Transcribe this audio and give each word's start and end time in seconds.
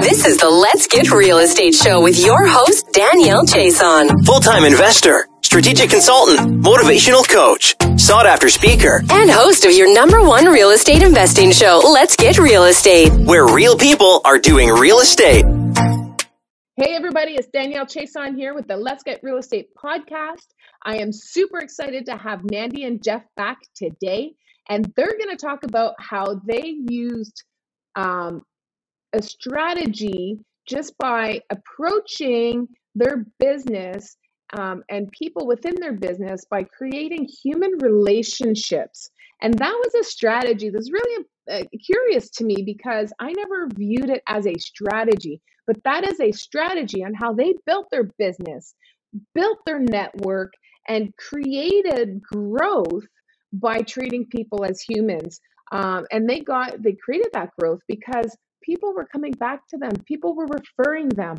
This 0.00 0.26
is 0.26 0.36
the 0.36 0.50
Let's 0.50 0.86
Get 0.88 1.10
Real 1.10 1.38
Estate 1.38 1.74
Show 1.74 2.02
with 2.02 2.22
your 2.22 2.46
host, 2.46 2.92
Danielle 2.92 3.46
Chason. 3.46 4.26
Full 4.26 4.40
time 4.40 4.64
investor, 4.64 5.26
strategic 5.40 5.88
consultant, 5.88 6.62
motivational 6.62 7.26
coach, 7.26 7.74
sought 7.98 8.26
after 8.26 8.50
speaker, 8.50 9.02
and 9.10 9.30
host 9.30 9.64
of 9.64 9.72
your 9.72 9.92
number 9.94 10.22
one 10.22 10.44
real 10.44 10.70
estate 10.70 11.02
investing 11.02 11.50
show, 11.50 11.80
Let's 11.82 12.14
Get 12.14 12.38
Real 12.38 12.64
Estate, 12.64 13.10
where 13.10 13.46
real 13.46 13.74
people 13.78 14.20
are 14.26 14.38
doing 14.38 14.68
real 14.68 15.00
estate. 15.00 15.46
Hey, 16.76 16.94
everybody, 16.94 17.32
it's 17.32 17.48
Danielle 17.48 17.86
Chason 17.86 18.36
here 18.36 18.54
with 18.54 18.68
the 18.68 18.76
Let's 18.76 19.02
Get 19.02 19.20
Real 19.22 19.38
Estate 19.38 19.70
podcast. 19.82 20.46
I 20.84 20.98
am 20.98 21.10
super 21.10 21.58
excited 21.58 22.04
to 22.06 22.18
have 22.18 22.42
Mandy 22.50 22.84
and 22.84 23.02
Jeff 23.02 23.22
back 23.34 23.60
today, 23.74 24.34
and 24.68 24.92
they're 24.94 25.16
going 25.16 25.34
to 25.34 25.42
talk 25.42 25.64
about 25.64 25.94
how 25.98 26.38
they 26.46 26.76
used 26.86 27.44
um, 27.94 28.42
a 29.16 29.22
strategy 29.22 30.38
just 30.68 30.96
by 30.98 31.40
approaching 31.50 32.68
their 32.94 33.26
business 33.38 34.16
um, 34.56 34.82
and 34.90 35.10
people 35.10 35.46
within 35.46 35.74
their 35.80 35.92
business 35.92 36.44
by 36.50 36.62
creating 36.62 37.28
human 37.42 37.72
relationships. 37.80 39.10
And 39.42 39.54
that 39.54 39.72
was 39.72 39.94
a 39.94 40.04
strategy 40.04 40.70
that's 40.70 40.90
really 40.92 41.24
uh, 41.50 41.62
curious 41.84 42.30
to 42.30 42.44
me 42.44 42.62
because 42.64 43.12
I 43.18 43.32
never 43.32 43.68
viewed 43.74 44.10
it 44.10 44.22
as 44.26 44.46
a 44.46 44.58
strategy, 44.58 45.40
but 45.66 45.82
that 45.84 46.08
is 46.08 46.20
a 46.20 46.32
strategy 46.32 47.04
on 47.04 47.14
how 47.14 47.32
they 47.32 47.54
built 47.66 47.86
their 47.90 48.08
business, 48.18 48.74
built 49.34 49.58
their 49.66 49.80
network, 49.80 50.52
and 50.88 51.14
created 51.16 52.22
growth 52.22 53.04
by 53.52 53.82
treating 53.82 54.26
people 54.26 54.64
as 54.64 54.80
humans. 54.80 55.40
Um, 55.72 56.06
and 56.12 56.28
they 56.28 56.40
got 56.40 56.82
they 56.82 56.96
created 57.04 57.30
that 57.32 57.50
growth 57.58 57.80
because 57.88 58.36
people 58.66 58.92
were 58.94 59.06
coming 59.06 59.32
back 59.32 59.66
to 59.68 59.78
them 59.78 59.92
people 60.06 60.34
were 60.34 60.46
referring 60.46 61.08
them. 61.08 61.36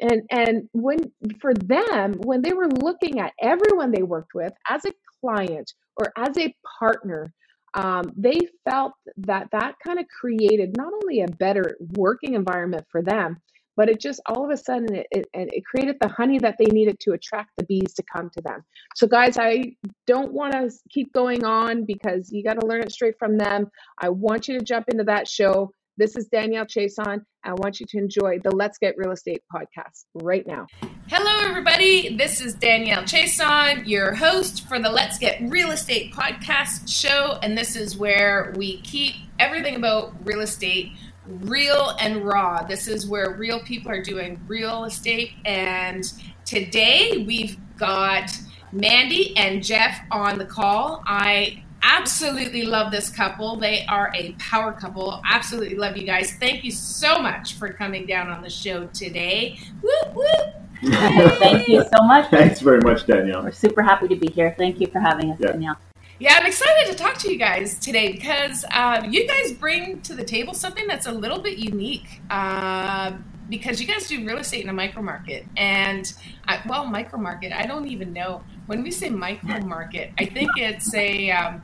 And 0.00 0.22
and 0.30 0.68
when 0.72 1.10
for 1.40 1.54
them 1.54 2.14
when 2.24 2.42
they 2.42 2.52
were 2.52 2.68
looking 2.68 3.18
at 3.18 3.32
everyone 3.40 3.92
they 3.92 4.02
worked 4.02 4.34
with 4.34 4.52
as 4.68 4.84
a 4.84 4.92
client 5.20 5.72
or 5.96 6.12
as 6.18 6.36
a 6.36 6.54
partner 6.78 7.32
um, 7.74 8.12
they 8.16 8.40
felt 8.68 8.92
that 9.18 9.48
that 9.52 9.74
kind 9.84 9.98
of 9.98 10.06
created 10.08 10.76
not 10.76 10.92
only 10.92 11.20
a 11.22 11.28
better 11.28 11.76
working 11.96 12.34
environment 12.34 12.84
for 12.90 13.02
them 13.02 13.38
but 13.76 13.88
it 13.88 14.00
just 14.00 14.20
all 14.26 14.44
of 14.44 14.50
a 14.50 14.56
sudden 14.56 14.94
it, 14.94 15.06
it, 15.10 15.26
it 15.32 15.64
created 15.64 15.96
the 16.00 16.08
honey 16.08 16.38
that 16.38 16.56
they 16.58 16.66
needed 16.66 16.98
to 17.00 17.12
attract 17.12 17.50
the 17.56 17.64
bees 17.64 17.94
to 17.94 18.02
come 18.14 18.30
to 18.34 18.42
them. 18.42 18.60
So 18.94 19.06
guys 19.06 19.38
i 19.38 19.72
don't 20.06 20.32
want 20.32 20.52
to 20.52 20.70
keep 20.90 21.10
going 21.14 21.44
on 21.44 21.84
because 21.86 22.30
you 22.30 22.42
got 22.44 22.60
to 22.60 22.66
learn 22.66 22.82
it 22.82 22.92
straight 22.92 23.18
from 23.18 23.38
them. 23.38 23.70
I 23.98 24.10
want 24.10 24.48
you 24.48 24.58
to 24.58 24.64
jump 24.64 24.90
into 24.90 25.04
that 25.04 25.26
show 25.26 25.72
this 25.96 26.16
is 26.16 26.26
Danielle 26.26 26.66
Chason. 26.66 27.22
I 27.42 27.54
want 27.54 27.80
you 27.80 27.86
to 27.86 27.98
enjoy 27.98 28.38
the 28.40 28.50
Let's 28.50 28.78
Get 28.78 28.96
Real 28.98 29.12
Estate 29.12 29.42
podcast 29.54 30.04
right 30.14 30.46
now. 30.46 30.66
Hello, 31.08 31.48
everybody. 31.48 32.16
This 32.16 32.40
is 32.40 32.54
Danielle 32.54 33.02
Chason, 33.02 33.86
your 33.86 34.14
host 34.14 34.68
for 34.68 34.78
the 34.78 34.90
Let's 34.90 35.18
Get 35.18 35.40
Real 35.42 35.70
Estate 35.70 36.12
podcast 36.12 36.88
show. 36.88 37.38
And 37.42 37.56
this 37.56 37.76
is 37.76 37.96
where 37.96 38.52
we 38.56 38.80
keep 38.82 39.14
everything 39.38 39.76
about 39.76 40.14
real 40.26 40.40
estate 40.40 40.92
real 41.26 41.96
and 42.00 42.24
raw. 42.24 42.62
This 42.62 42.88
is 42.88 43.06
where 43.06 43.30
real 43.30 43.60
people 43.60 43.90
are 43.90 44.02
doing 44.02 44.40
real 44.46 44.84
estate. 44.84 45.32
And 45.44 46.04
today 46.44 47.24
we've 47.26 47.56
got 47.76 48.30
Mandy 48.72 49.36
and 49.36 49.62
Jeff 49.64 50.00
on 50.10 50.38
the 50.38 50.44
call. 50.44 51.02
I 51.06 51.64
absolutely 51.86 52.64
love 52.64 52.90
this 52.90 53.08
couple. 53.08 53.56
They 53.56 53.86
are 53.86 54.12
a 54.14 54.32
power 54.32 54.72
couple. 54.72 55.22
Absolutely 55.30 55.76
love 55.76 55.96
you 55.96 56.04
guys. 56.04 56.32
Thank 56.32 56.64
you 56.64 56.70
so 56.70 57.20
much 57.20 57.54
for 57.54 57.72
coming 57.72 58.06
down 58.06 58.28
on 58.28 58.42
the 58.42 58.50
show 58.50 58.86
today. 58.88 59.58
Whoop, 59.82 60.14
whoop. 60.14 60.54
Thank 61.38 61.68
you 61.68 61.82
so 61.82 62.02
much. 62.04 62.28
Thanks 62.30 62.60
very 62.60 62.80
much, 62.80 63.06
Danielle. 63.06 63.42
We're 63.44 63.52
super 63.52 63.82
happy 63.82 64.08
to 64.08 64.16
be 64.16 64.28
here. 64.28 64.54
Thank 64.58 64.80
you 64.80 64.88
for 64.88 65.00
having 65.00 65.30
us, 65.30 65.38
yeah. 65.40 65.52
Danielle. 65.52 65.76
Yeah, 66.18 66.38
I'm 66.40 66.46
excited 66.46 66.90
to 66.90 66.96
talk 66.96 67.18
to 67.18 67.30
you 67.30 67.38
guys 67.38 67.78
today 67.78 68.12
because 68.12 68.64
uh, 68.70 69.06
you 69.08 69.26
guys 69.26 69.52
bring 69.52 70.00
to 70.02 70.14
the 70.14 70.24
table 70.24 70.54
something 70.54 70.86
that's 70.86 71.06
a 71.06 71.12
little 71.12 71.40
bit 71.40 71.58
unique. 71.58 72.20
Uh, 72.30 73.12
because 73.48 73.80
you 73.80 73.86
guys 73.86 74.08
do 74.08 74.24
real 74.26 74.38
estate 74.38 74.64
in 74.64 74.68
a 74.68 74.72
micro 74.72 75.02
market, 75.02 75.46
and 75.56 76.12
I, 76.48 76.60
well, 76.66 76.84
micro 76.84 77.18
market. 77.18 77.52
I 77.52 77.64
don't 77.64 77.86
even 77.86 78.12
know 78.12 78.42
when 78.66 78.82
we 78.82 78.90
say 78.90 79.08
micro 79.08 79.60
market. 79.60 80.10
I 80.18 80.24
think 80.26 80.50
it's 80.56 80.92
a 80.94 81.30
um, 81.30 81.62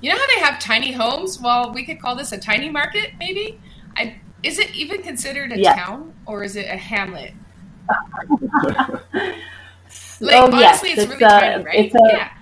you 0.00 0.10
know 0.10 0.16
how 0.16 0.26
they 0.26 0.40
have 0.40 0.58
tiny 0.58 0.92
homes? 0.92 1.40
Well, 1.40 1.72
we 1.72 1.84
could 1.84 2.00
call 2.00 2.14
this 2.14 2.32
a 2.32 2.38
tiny 2.38 2.70
market, 2.70 3.12
maybe. 3.18 3.60
I, 3.96 4.20
is 4.42 4.58
it 4.58 4.74
even 4.74 5.02
considered 5.02 5.52
a 5.52 5.58
yes. 5.58 5.76
town 5.76 6.14
or 6.26 6.44
is 6.44 6.56
it 6.56 6.66
a 6.66 6.76
hamlet? 6.76 7.34
like, 10.20 10.34
oh, 10.34 10.46
honestly, 10.52 10.60
yes. 10.60 10.82
it's, 10.82 11.02
it's 11.02 11.12
really 11.12 11.24
a, 11.24 11.28
tiny, 11.28 11.64
right? 11.64 11.74
It's 11.74 11.94
a, 11.94 11.98
yeah. 12.12 12.32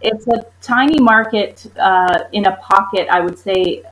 It's 0.00 0.26
a 0.26 0.46
tiny 0.60 0.98
market 0.98 1.70
uh, 1.78 2.24
in 2.32 2.46
a 2.46 2.56
pocket. 2.56 3.08
I 3.10 3.20
would 3.20 3.38
say, 3.38 3.82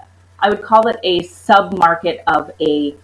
I 0.41 0.49
would 0.49 0.63
call 0.63 0.89
it 0.89 0.97
a 1.05 1.23
sub 1.23 1.79
market 1.79 2.23
of 2.27 2.51
a 2.61 2.97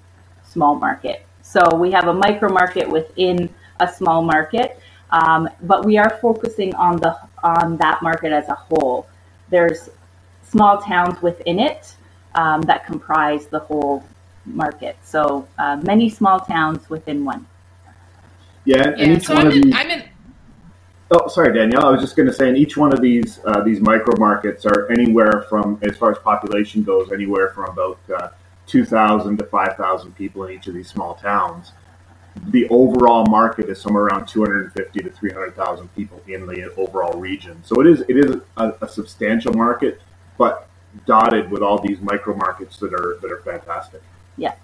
small 0.45 0.75
market. 0.75 1.25
So 1.43 1.77
we 1.77 1.93
have 1.93 2.09
a 2.09 2.13
micro 2.15 2.49
market 2.51 2.89
within 2.89 3.49
a 3.79 3.87
small 3.87 4.23
market, 4.23 4.81
um, 5.11 5.49
but 5.63 5.85
we 5.85 5.99
are 5.99 6.19
focusing 6.21 6.75
on 6.75 6.97
the 6.97 7.17
on 7.45 7.77
that 7.77 8.03
market 8.03 8.33
as 8.33 8.49
a 8.49 8.55
whole 8.55 9.07
there's 9.51 9.91
small 10.43 10.79
towns 10.79 11.21
within 11.23 11.59
it 11.59 11.95
um, 12.34 12.62
that 12.62 12.87
comprise 12.87 13.47
the 13.47 13.59
whole 13.59 14.05
market. 14.45 14.97
So 15.03 15.47
uh, 15.59 15.77
many 15.83 16.09
small 16.09 16.41
towns 16.41 16.89
within 16.89 17.25
one. 17.25 17.47
Yeah, 18.65 18.89
and 18.89 18.99
yeah, 18.99 19.17
each 19.17 19.27
so 19.27 19.34
one 19.34 19.43
I'm 19.43 19.47
of 19.49 19.55
in, 19.55 19.61
these. 19.62 19.75
I'm 19.77 19.91
in... 19.91 20.09
Oh, 21.11 21.29
sorry, 21.29 21.53
Danielle. 21.55 21.87
I 21.87 21.91
was 21.91 22.01
just 22.01 22.17
going 22.17 22.27
to 22.27 22.34
say, 22.34 22.49
in 22.49 22.57
each 22.57 22.77
one 22.77 22.93
of 22.93 23.01
these 23.01 23.41
uh, 23.45 23.61
these 23.62 23.81
micro 23.81 24.17
markets 24.19 24.67
are 24.67 24.91
anywhere 24.91 25.47
from, 25.49 25.78
as 25.83 25.97
far 25.97 26.11
as 26.11 26.19
population 26.19 26.83
goes, 26.83 27.13
anywhere 27.13 27.51
from 27.51 27.71
about 27.71 27.99
uh, 28.15 28.28
two 28.67 28.84
thousand 28.84 29.37
to 29.39 29.45
five 29.45 29.77
thousand 29.77 30.17
people 30.17 30.45
in 30.45 30.55
each 30.55 30.67
of 30.67 30.75
these 30.75 30.89
small 30.89 31.15
towns 31.15 31.73
the 32.49 32.69
overall 32.69 33.27
market 33.27 33.69
is 33.69 33.81
somewhere 33.81 34.05
around 34.05 34.27
250 34.27 35.01
to 35.01 35.11
300,000 35.11 35.95
people 35.95 36.23
in 36.27 36.47
the 36.47 36.73
overall 36.75 37.19
region. 37.19 37.63
So 37.65 37.81
it 37.81 37.87
is 37.87 38.01
it 38.09 38.17
is 38.17 38.37
a, 38.57 38.73
a, 38.81 38.89
substantial 38.89 39.53
market, 39.55 40.01
but 40.39 40.69
dotted 41.07 41.51
with 41.51 41.63
all 41.63 41.79
these 41.79 42.01
micro 42.01 42.35
markets 42.37 42.79
that 42.79 42.93
are 42.93 43.19
that 43.21 43.31
are 43.31 43.41
fantastic. 43.43 44.03
Yeah. 44.37 44.55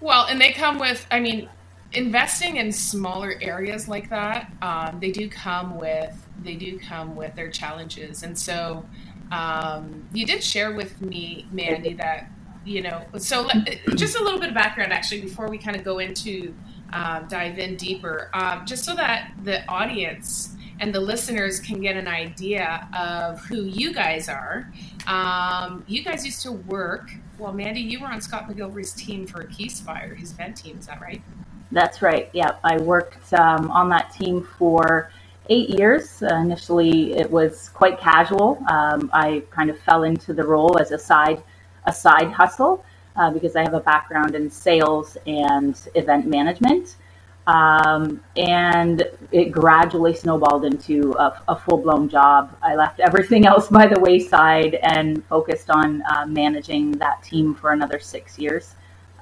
Well, 0.00 0.26
and 0.26 0.40
they 0.40 0.52
come 0.52 0.78
with, 0.78 1.06
I 1.10 1.20
mean, 1.20 1.48
investing 1.92 2.56
in 2.56 2.72
smaller 2.72 3.34
areas 3.40 3.88
like 3.88 4.10
that, 4.10 4.52
um, 4.62 4.98
they 5.00 5.10
do 5.10 5.28
come 5.28 5.78
with 5.78 6.16
they 6.42 6.54
do 6.54 6.78
come 6.78 7.14
with 7.14 7.34
their 7.34 7.50
challenges, 7.50 8.22
and 8.22 8.36
so 8.36 8.84
um, 9.30 10.08
you 10.12 10.26
did 10.26 10.42
share 10.42 10.72
with 10.72 11.00
me, 11.00 11.46
Mandy, 11.52 11.94
that 11.94 12.30
you 12.64 12.82
know. 12.82 13.02
So 13.18 13.48
just 13.96 14.16
a 14.16 14.22
little 14.22 14.40
bit 14.40 14.50
of 14.50 14.54
background, 14.54 14.92
actually, 14.92 15.20
before 15.20 15.48
we 15.48 15.58
kind 15.58 15.76
of 15.76 15.84
go 15.84 15.98
into 15.98 16.54
um, 16.92 17.26
dive 17.28 17.58
in 17.58 17.76
deeper, 17.76 18.30
um, 18.34 18.66
just 18.66 18.84
so 18.84 18.94
that 18.94 19.32
the 19.44 19.66
audience 19.68 20.56
and 20.80 20.94
the 20.94 21.00
listeners 21.00 21.60
can 21.60 21.80
get 21.80 21.96
an 21.96 22.08
idea 22.08 22.88
of 22.98 23.40
who 23.46 23.64
you 23.64 23.92
guys 23.92 24.28
are. 24.28 24.72
Um, 25.06 25.84
you 25.86 26.02
guys 26.02 26.24
used 26.24 26.42
to 26.42 26.52
work. 26.52 27.10
Well, 27.38 27.52
Mandy, 27.52 27.80
you 27.80 28.00
were 28.00 28.08
on 28.08 28.20
Scott 28.20 28.48
McGillivray's 28.48 28.92
team 28.92 29.26
for 29.26 29.44
Keyspire, 29.44 30.16
his 30.16 30.32
event 30.32 30.56
team. 30.56 30.78
Is 30.78 30.86
that 30.86 31.00
right? 31.00 31.22
That's 31.70 32.02
right. 32.02 32.28
Yeah, 32.32 32.56
I 32.64 32.78
worked 32.78 33.32
um, 33.32 33.70
on 33.70 33.88
that 33.90 34.12
team 34.12 34.46
for 34.58 35.10
eight 35.48 35.70
years. 35.70 36.22
Uh, 36.22 36.34
initially, 36.36 37.14
it 37.14 37.30
was 37.30 37.68
quite 37.70 37.98
casual. 37.98 38.62
Um, 38.68 39.10
I 39.12 39.44
kind 39.50 39.70
of 39.70 39.78
fell 39.78 40.02
into 40.02 40.34
the 40.34 40.44
role 40.44 40.78
as 40.78 40.90
a 40.90 40.98
side 40.98 41.42
a 41.84 41.92
side 41.92 42.30
hustle 42.30 42.84
uh, 43.16 43.30
because 43.30 43.56
I 43.56 43.62
have 43.62 43.74
a 43.74 43.80
background 43.80 44.34
in 44.34 44.50
sales 44.50 45.16
and 45.26 45.78
event 45.94 46.26
management. 46.26 46.96
Um, 47.46 48.22
and 48.36 49.04
it 49.32 49.50
gradually 49.50 50.14
snowballed 50.14 50.64
into 50.64 51.12
a, 51.18 51.42
a 51.48 51.56
full 51.56 51.78
blown 51.78 52.08
job. 52.08 52.56
I 52.62 52.76
left 52.76 53.00
everything 53.00 53.46
else 53.52 53.68
by 53.68 53.86
the 53.86 53.98
wayside 53.98 54.76
and 54.76 55.24
focused 55.26 55.70
on 55.70 56.02
uh, 56.02 56.26
managing 56.26 56.92
that 56.92 57.22
team 57.22 57.54
for 57.54 57.72
another 57.72 57.98
six 57.98 58.38
years. 58.38 58.74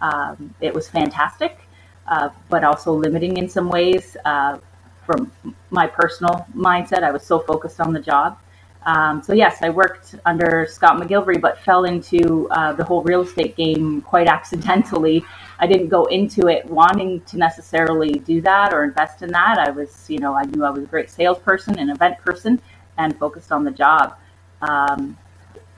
Um, 0.02 0.54
it 0.60 0.74
was 0.74 0.88
fantastic, 0.88 1.60
uh, 2.08 2.30
but 2.48 2.64
also 2.64 2.92
limiting 2.92 3.36
in 3.38 3.48
some 3.48 3.68
ways. 3.68 4.16
Uh, 4.24 4.58
from 5.06 5.32
my 5.70 5.86
personal 5.86 6.46
mindset, 6.54 7.02
I 7.02 7.10
was 7.10 7.24
so 7.24 7.40
focused 7.40 7.80
on 7.80 7.92
the 7.92 8.00
job. 8.00 8.38
Um, 8.86 9.22
so 9.22 9.34
yes, 9.34 9.58
I 9.62 9.70
worked 9.70 10.14
under 10.24 10.66
Scott 10.70 11.00
McGillivray, 11.00 11.40
but 11.40 11.58
fell 11.58 11.84
into 11.84 12.48
uh, 12.50 12.72
the 12.72 12.84
whole 12.84 13.02
real 13.02 13.22
estate 13.22 13.56
game 13.56 14.00
quite 14.00 14.26
accidentally. 14.26 15.22
I 15.58 15.66
didn't 15.66 15.88
go 15.88 16.06
into 16.06 16.48
it 16.48 16.64
wanting 16.64 17.20
to 17.22 17.36
necessarily 17.36 18.12
do 18.12 18.40
that 18.40 18.72
or 18.72 18.84
invest 18.84 19.22
in 19.22 19.30
that. 19.32 19.58
I 19.58 19.70
was, 19.70 20.08
you 20.08 20.18
know, 20.18 20.34
I 20.34 20.44
knew 20.44 20.64
I 20.64 20.70
was 20.70 20.84
a 20.84 20.86
great 20.86 21.10
salesperson 21.10 21.78
and 21.78 21.90
event 21.90 22.18
person, 22.18 22.60
and 22.96 23.18
focused 23.18 23.52
on 23.52 23.64
the 23.64 23.70
job. 23.70 24.16
Um, 24.62 25.16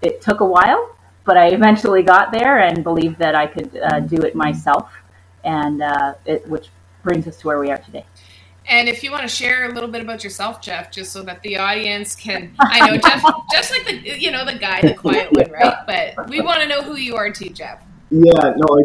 it 0.01 0.21
took 0.21 0.41
a 0.41 0.47
while, 0.47 0.97
but 1.25 1.37
I 1.37 1.49
eventually 1.49 2.03
got 2.03 2.33
there 2.33 2.59
and 2.61 2.83
believed 2.83 3.19
that 3.19 3.35
I 3.35 3.47
could 3.47 3.77
uh, 3.77 4.01
do 4.01 4.23
it 4.23 4.35
myself, 4.35 4.93
and 5.45 5.83
uh, 5.83 6.15
it, 6.25 6.47
which 6.49 6.69
brings 7.03 7.27
us 7.27 7.37
to 7.39 7.47
where 7.49 7.59
we 7.59 7.71
are 7.71 7.79
today. 7.79 8.05
And 8.69 8.89
if 8.89 9.03
you 9.03 9.11
want 9.11 9.23
to 9.23 9.29
share 9.29 9.69
a 9.69 9.73
little 9.73 9.89
bit 9.89 10.03
about 10.03 10.23
yourself, 10.23 10.61
Jeff, 10.61 10.91
just 10.91 11.13
so 11.13 11.23
that 11.23 11.43
the 11.43 11.59
audience 11.59 12.15
can, 12.15 12.55
I 12.61 12.91
know 12.91 12.97
Jeff, 12.97 13.23
just 13.53 13.71
like 13.73 13.87
the, 13.87 14.21
you 14.21 14.31
know, 14.31 14.45
the 14.45 14.55
guy, 14.55 14.81
the 14.83 14.95
quiet 14.95 15.33
one, 15.33 15.51
right? 15.51 15.77
But 15.87 16.29
we 16.29 16.41
want 16.41 16.61
to 16.63 16.69
know 16.69 16.83
who 16.83 16.97
you 16.97 17.17
are 17.17 17.31
too, 17.31 17.49
Jeff. 17.49 17.81
Yeah, 18.11 18.55
no. 18.57 18.79
I, 18.79 18.85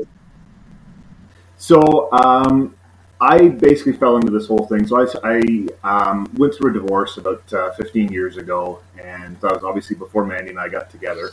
so 1.57 2.11
um, 2.11 2.75
I 3.19 3.47
basically 3.47 3.93
fell 3.93 4.15
into 4.17 4.31
this 4.31 4.47
whole 4.47 4.67
thing. 4.67 4.85
So 4.85 5.01
I, 5.01 5.39
I 5.83 6.09
um, 6.09 6.31
went 6.37 6.53
through 6.53 6.71
a 6.71 6.73
divorce 6.73 7.17
about 7.17 7.51
uh, 7.51 7.71
15 7.71 8.11
years 8.11 8.37
ago, 8.37 8.79
and 9.01 9.39
that 9.41 9.53
was 9.53 9.63
obviously 9.63 9.95
before 9.95 10.23
Mandy 10.23 10.51
and 10.51 10.59
I 10.59 10.69
got 10.69 10.91
together. 10.91 11.31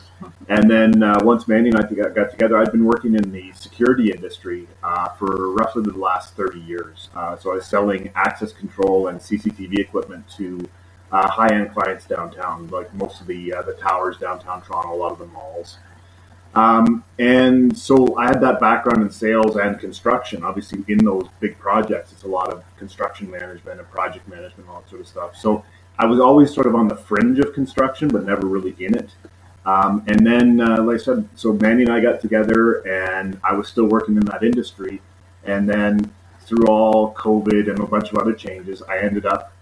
And 0.48 0.70
then 0.70 1.02
uh, 1.02 1.20
once 1.22 1.46
Mandy 1.46 1.70
and 1.70 1.78
I 1.78 1.82
got, 1.82 2.14
got 2.14 2.30
together, 2.30 2.56
I'd 2.56 2.72
been 2.72 2.86
working 2.86 3.14
in 3.14 3.30
the 3.32 3.52
security 3.52 4.10
industry 4.10 4.66
uh, 4.82 5.10
for 5.10 5.52
roughly 5.52 5.82
the 5.82 5.92
last 5.98 6.34
30 6.34 6.60
years. 6.60 7.10
Uh, 7.14 7.36
so 7.36 7.52
I 7.52 7.56
was 7.56 7.66
selling 7.66 8.10
access 8.14 8.52
control 8.52 9.08
and 9.08 9.20
CCTV 9.20 9.78
equipment 9.78 10.24
to 10.36 10.66
uh, 11.12 11.28
high-end 11.28 11.72
clients 11.72 12.06
downtown, 12.06 12.66
like 12.68 12.92
most 12.94 13.20
of 13.20 13.26
the 13.26 13.54
uh, 13.54 13.62
the 13.62 13.74
towers 13.74 14.16
downtown 14.18 14.62
Toronto, 14.62 14.94
a 14.94 14.96
lot 14.96 15.12
of 15.12 15.18
the 15.18 15.26
malls. 15.26 15.78
Um, 16.54 17.02
and 17.18 17.76
so 17.76 18.16
I 18.16 18.26
had 18.26 18.40
that 18.42 18.60
background 18.60 19.02
in 19.02 19.10
sales 19.10 19.56
and 19.56 19.78
construction. 19.78 20.44
Obviously, 20.44 20.84
in 20.88 20.98
those 20.98 21.26
big 21.40 21.58
projects, 21.58 22.12
it's 22.12 22.22
a 22.22 22.28
lot 22.28 22.50
of 22.52 22.62
construction 22.76 23.30
management 23.30 23.80
and 23.80 23.90
project 23.90 24.28
management, 24.28 24.68
all 24.68 24.80
that 24.80 24.88
sort 24.88 25.00
of 25.00 25.08
stuff. 25.08 25.36
So 25.36 25.64
I 25.98 26.06
was 26.06 26.20
always 26.20 26.52
sort 26.54 26.66
of 26.66 26.74
on 26.74 26.88
the 26.88 26.96
fringe 26.96 27.38
of 27.40 27.52
construction, 27.54 28.08
but 28.08 28.24
never 28.24 28.46
really 28.46 28.74
in 28.78 28.94
it. 28.94 29.10
Um, 29.66 30.04
and 30.06 30.26
then, 30.26 30.60
uh, 30.60 30.82
like 30.82 31.00
I 31.00 31.02
said, 31.02 31.28
so 31.34 31.52
Mandy 31.54 31.84
and 31.84 31.92
I 31.92 32.00
got 32.00 32.20
together, 32.20 32.86
and 32.86 33.40
I 33.42 33.54
was 33.54 33.68
still 33.68 33.86
working 33.86 34.16
in 34.16 34.24
that 34.26 34.42
industry. 34.42 35.00
And 35.44 35.68
then, 35.68 36.12
through 36.40 36.66
all 36.66 37.14
COVID 37.14 37.70
and 37.70 37.80
a 37.80 37.86
bunch 37.86 38.12
of 38.12 38.18
other 38.18 38.34
changes, 38.34 38.82
I 38.82 38.98
ended 38.98 39.24
up 39.24 39.54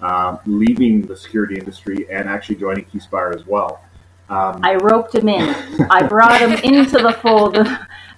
uh, 0.00 0.38
leaving 0.46 1.02
the 1.02 1.16
security 1.16 1.56
industry 1.58 2.06
and 2.10 2.28
actually 2.28 2.56
joining 2.56 2.84
Keyspire 2.86 3.34
as 3.34 3.46
well. 3.46 3.80
Um, 4.28 4.60
I 4.62 4.76
roped 4.76 5.14
him 5.14 5.28
in. 5.28 5.54
I 5.90 6.06
brought 6.06 6.40
him 6.40 6.52
into 6.52 6.98
the 6.98 7.12
fold 7.12 7.56
of, 7.56 7.66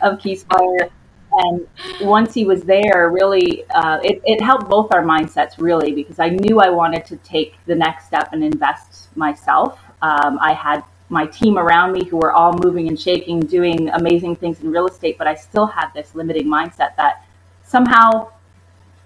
of 0.01 0.19
Keyspire. 0.19 0.91
And 1.33 1.67
once 2.01 2.33
he 2.33 2.45
was 2.45 2.63
there, 2.63 3.11
really, 3.11 3.65
uh, 3.71 3.99
it, 4.03 4.23
it 4.25 4.41
helped 4.41 4.69
both 4.71 4.93
our 4.93 5.03
mindsets, 5.03 5.59
really, 5.59 5.93
because 5.93 6.19
I 6.19 6.31
knew 6.31 6.61
I 6.61 6.71
wanted 6.71 7.05
to 7.07 7.17
take 7.19 7.57
the 7.67 7.75
next 7.75 8.07
step 8.07 8.31
and 8.33 8.43
invest 8.43 9.15
myself. 9.17 9.79
Um, 10.01 10.39
I 10.41 10.53
had 10.55 10.83
my 11.09 11.27
team 11.27 11.59
around 11.59 11.93
me 11.93 12.05
who 12.05 12.17
were 12.17 12.33
all 12.33 12.53
moving 12.65 12.89
and 12.89 12.99
shaking, 12.99 13.41
doing 13.41 13.91
amazing 13.91 14.37
things 14.37 14.61
in 14.61 14.71
real 14.71 14.87
estate, 14.87 15.19
but 15.19 15.27
I 15.27 15.35
still 15.35 15.67
had 15.67 15.91
this 15.95 16.15
limiting 16.15 16.47
mindset 16.47 16.97
that 16.97 17.25
somehow 17.65 18.31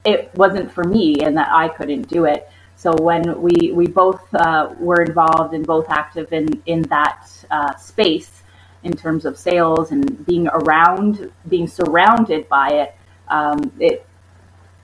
it 0.04 0.30
wasn't 0.34 0.70
for 0.72 0.84
me 0.84 1.16
and 1.22 1.36
that 1.36 1.48
I 1.50 1.68
couldn't 1.68 2.08
do 2.08 2.24
it. 2.24 2.48
So 2.80 2.94
when 2.94 3.42
we 3.42 3.72
we 3.74 3.86
both 3.88 4.22
uh, 4.34 4.70
were 4.78 5.02
involved 5.02 5.52
and 5.52 5.66
both 5.66 5.90
active 5.90 6.32
in 6.32 6.62
in 6.64 6.80
that 6.84 7.28
uh, 7.50 7.76
space 7.76 8.42
in 8.84 8.94
terms 8.96 9.26
of 9.26 9.36
sales 9.36 9.92
and 9.92 10.24
being 10.24 10.48
around, 10.48 11.30
being 11.50 11.68
surrounded 11.68 12.48
by 12.48 12.68
it, 12.70 12.96
um, 13.28 13.70
it 13.78 14.06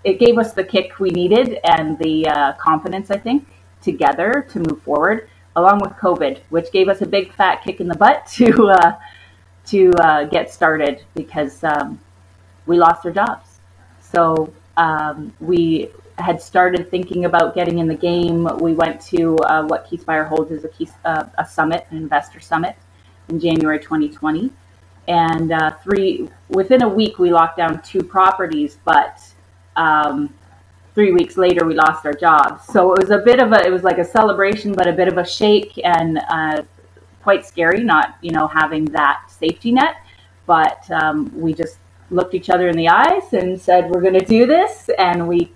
it 0.04 0.18
gave 0.18 0.36
us 0.36 0.52
the 0.52 0.62
kick 0.62 1.00
we 1.00 1.08
needed 1.08 1.58
and 1.64 1.98
the 1.98 2.28
uh, 2.28 2.52
confidence 2.60 3.10
I 3.10 3.16
think 3.16 3.48
together 3.80 4.46
to 4.50 4.58
move 4.58 4.82
forward, 4.82 5.30
along 5.56 5.78
with 5.78 5.92
COVID, 5.92 6.40
which 6.50 6.70
gave 6.72 6.90
us 6.90 7.00
a 7.00 7.06
big 7.06 7.32
fat 7.32 7.64
kick 7.64 7.80
in 7.80 7.88
the 7.88 7.96
butt 7.96 8.26
to 8.32 8.68
uh, 8.72 8.98
to 9.72 9.90
uh, 9.94 10.24
get 10.24 10.50
started 10.50 11.02
because 11.14 11.64
um, 11.64 11.98
we 12.66 12.76
lost 12.76 13.06
our 13.06 13.12
jobs. 13.12 13.58
So 14.02 14.52
um, 14.76 15.32
we 15.40 15.88
had 16.18 16.40
started 16.40 16.90
thinking 16.90 17.24
about 17.24 17.54
getting 17.54 17.78
in 17.78 17.86
the 17.86 17.94
game, 17.94 18.48
we 18.58 18.72
went 18.72 19.00
to 19.02 19.36
uh, 19.38 19.64
what 19.66 19.88
Keyspire 19.88 20.26
holds 20.26 20.50
as 20.50 20.64
a, 20.64 20.68
key, 20.68 20.88
uh, 21.04 21.24
a 21.38 21.46
summit, 21.46 21.86
an 21.90 21.98
investor 21.98 22.40
summit, 22.40 22.76
in 23.28 23.40
January 23.40 23.78
2020. 23.78 24.50
And 25.08 25.52
uh, 25.52 25.72
three 25.82 26.28
within 26.48 26.82
a 26.82 26.88
week, 26.88 27.18
we 27.18 27.30
locked 27.30 27.58
down 27.58 27.80
two 27.82 28.02
properties, 28.02 28.78
but 28.84 29.22
um, 29.76 30.32
three 30.94 31.12
weeks 31.12 31.36
later, 31.36 31.64
we 31.64 31.74
lost 31.74 32.04
our 32.06 32.12
jobs. 32.12 32.64
So 32.66 32.92
it 32.92 33.00
was 33.00 33.10
a 33.10 33.18
bit 33.18 33.38
of 33.38 33.52
a, 33.52 33.64
it 33.64 33.70
was 33.70 33.84
like 33.84 33.98
a 33.98 34.04
celebration, 34.04 34.72
but 34.72 34.88
a 34.88 34.92
bit 34.92 35.08
of 35.08 35.18
a 35.18 35.24
shake 35.24 35.78
and 35.84 36.18
uh, 36.28 36.62
quite 37.22 37.46
scary, 37.46 37.84
not 37.84 38.16
you 38.20 38.32
know 38.32 38.48
having 38.48 38.84
that 38.86 39.24
safety 39.28 39.70
net. 39.70 39.96
But 40.46 40.88
um, 40.90 41.30
we 41.34 41.54
just 41.54 41.78
looked 42.10 42.34
each 42.34 42.50
other 42.50 42.68
in 42.68 42.76
the 42.76 42.88
eyes 42.88 43.32
and 43.32 43.60
said, 43.60 43.90
"We're 43.90 44.00
going 44.00 44.18
to 44.18 44.24
do 44.24 44.46
this," 44.46 44.90
and 44.98 45.28
we 45.28 45.52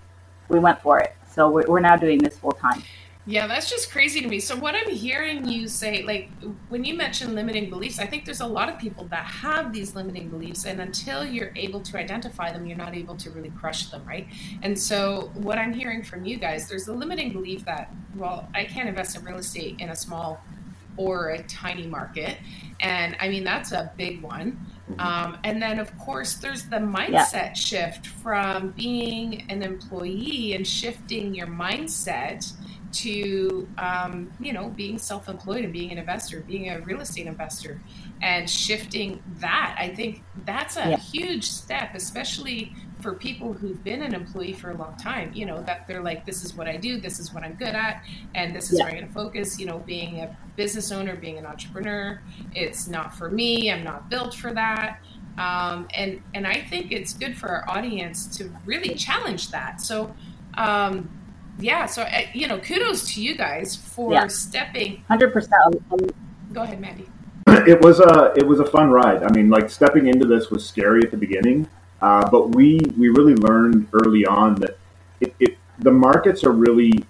we 0.51 0.59
went 0.59 0.81
for 0.81 0.99
it. 0.99 1.15
So 1.33 1.49
we're, 1.49 1.65
we're 1.67 1.79
now 1.79 1.95
doing 1.95 2.19
this 2.19 2.37
full 2.37 2.51
time. 2.51 2.83
Yeah, 3.27 3.45
that's 3.45 3.69
just 3.69 3.91
crazy 3.91 4.19
to 4.21 4.27
me. 4.27 4.39
So 4.39 4.55
what 4.55 4.73
I'm 4.73 4.89
hearing 4.89 5.47
you 5.47 5.67
say, 5.67 6.01
like 6.01 6.31
when 6.69 6.83
you 6.83 6.95
mention 6.95 7.35
limiting 7.35 7.69
beliefs, 7.69 7.99
I 7.99 8.07
think 8.07 8.25
there's 8.25 8.41
a 8.41 8.47
lot 8.47 8.67
of 8.67 8.79
people 8.79 9.05
that 9.05 9.25
have 9.25 9.71
these 9.71 9.93
limiting 9.93 10.29
beliefs, 10.29 10.65
and 10.65 10.81
until 10.81 11.23
you're 11.23 11.51
able 11.55 11.81
to 11.81 11.97
identify 11.99 12.51
them, 12.51 12.65
you're 12.65 12.79
not 12.79 12.95
able 12.95 13.15
to 13.17 13.29
really 13.29 13.51
crush 13.51 13.91
them, 13.91 14.03
right? 14.07 14.27
And 14.63 14.77
so 14.77 15.31
what 15.35 15.59
I'm 15.59 15.71
hearing 15.71 16.01
from 16.01 16.25
you 16.25 16.37
guys, 16.37 16.67
there's 16.67 16.87
a 16.87 16.93
limiting 16.93 17.31
belief 17.31 17.63
that, 17.65 17.93
well, 18.15 18.49
I 18.55 18.65
can't 18.65 18.89
invest 18.89 19.15
in 19.15 19.23
real 19.23 19.37
estate 19.37 19.79
in 19.79 19.89
a 19.89 19.95
small 19.95 20.41
or 20.97 21.29
a 21.29 21.43
tiny 21.43 21.85
market, 21.85 22.37
and 22.79 23.15
I 23.19 23.29
mean 23.29 23.43
that's 23.43 23.71
a 23.71 23.91
big 23.97 24.23
one. 24.23 24.59
Mm-hmm. 24.91 24.99
Um, 24.99 25.37
and 25.43 25.61
then, 25.61 25.79
of 25.79 25.97
course, 25.97 26.35
there's 26.35 26.63
the 26.63 26.77
mindset 26.77 27.33
yeah. 27.33 27.53
shift 27.53 28.07
from 28.07 28.69
being 28.69 29.45
an 29.49 29.61
employee 29.61 30.53
and 30.53 30.65
shifting 30.65 31.33
your 31.33 31.47
mindset 31.47 32.51
to, 32.93 33.67
um, 33.77 34.31
you 34.39 34.53
know, 34.53 34.69
being 34.69 34.97
self 34.97 35.29
employed 35.29 35.63
and 35.63 35.73
being 35.73 35.91
an 35.91 35.97
investor, 35.97 36.41
being 36.41 36.69
a 36.69 36.79
real 36.81 37.01
estate 37.01 37.27
investor, 37.27 37.81
and 38.21 38.49
shifting 38.49 39.21
that. 39.39 39.75
I 39.79 39.89
think 39.89 40.23
that's 40.45 40.77
a 40.77 40.91
yeah. 40.91 40.97
huge 40.97 41.49
step, 41.49 41.95
especially 41.95 42.73
for 43.01 43.13
people 43.13 43.53
who've 43.53 43.83
been 43.83 44.01
an 44.01 44.13
employee 44.13 44.53
for 44.53 44.71
a 44.71 44.77
long 44.77 44.95
time, 44.97 45.31
you 45.33 45.45
know, 45.45 45.61
that 45.63 45.87
they're 45.87 46.03
like, 46.03 46.25
this 46.25 46.43
is 46.43 46.53
what 46.55 46.67
I 46.67 46.77
do, 46.77 46.99
this 46.99 47.19
is 47.19 47.33
what 47.33 47.43
I'm 47.43 47.53
good 47.53 47.75
at, 47.75 48.03
and 48.35 48.55
this 48.55 48.71
is 48.71 48.79
yeah. 48.79 48.85
where 48.85 48.93
I'm 48.93 48.99
going 48.99 49.07
to 49.07 49.13
focus. 49.13 49.59
You 49.59 49.65
know, 49.65 49.79
being 49.79 50.19
a 50.19 50.35
business 50.55 50.91
owner, 50.91 51.15
being 51.15 51.37
an 51.37 51.45
entrepreneur, 51.45 52.21
it's 52.53 52.87
not 52.87 53.15
for 53.15 53.29
me. 53.29 53.71
I'm 53.71 53.83
not 53.83 54.09
built 54.09 54.33
for 54.33 54.53
that. 54.53 54.99
Um, 55.37 55.87
and 55.93 56.21
and 56.33 56.45
I 56.45 56.61
think 56.61 56.91
it's 56.91 57.13
good 57.13 57.37
for 57.37 57.49
our 57.49 57.69
audience 57.69 58.27
to 58.37 58.51
really 58.65 58.95
challenge 58.95 59.51
that. 59.51 59.81
So, 59.81 60.13
um, 60.55 61.09
yeah. 61.59 61.85
So 61.85 62.03
uh, 62.03 62.21
you 62.33 62.47
know, 62.47 62.59
kudos 62.59 63.13
to 63.13 63.23
you 63.23 63.35
guys 63.35 63.75
for 63.75 64.13
yeah. 64.13 64.27
stepping. 64.27 65.03
Hundred 65.07 65.33
percent. 65.33 65.53
Go 66.53 66.61
ahead, 66.61 66.79
Mandy. 66.79 67.09
It 67.47 67.81
was 67.81 67.99
a 67.99 68.33
it 68.35 68.45
was 68.45 68.59
a 68.59 68.65
fun 68.65 68.89
ride. 68.89 69.23
I 69.23 69.31
mean, 69.31 69.49
like 69.49 69.69
stepping 69.69 70.07
into 70.07 70.25
this 70.25 70.49
was 70.49 70.67
scary 70.67 71.01
at 71.03 71.11
the 71.11 71.17
beginning 71.17 71.67
uh, 72.01 72.29
but 72.29 72.49
we 72.49 72.79
we 72.97 73.09
really 73.09 73.35
learned 73.35 73.87
early 73.93 74.25
on 74.25 74.55
that 74.55 74.77
it, 75.19 75.35
it 75.39 75.57
the 75.79 75.91
markets 75.91 76.43
are 76.43 76.51
really 76.51 77.05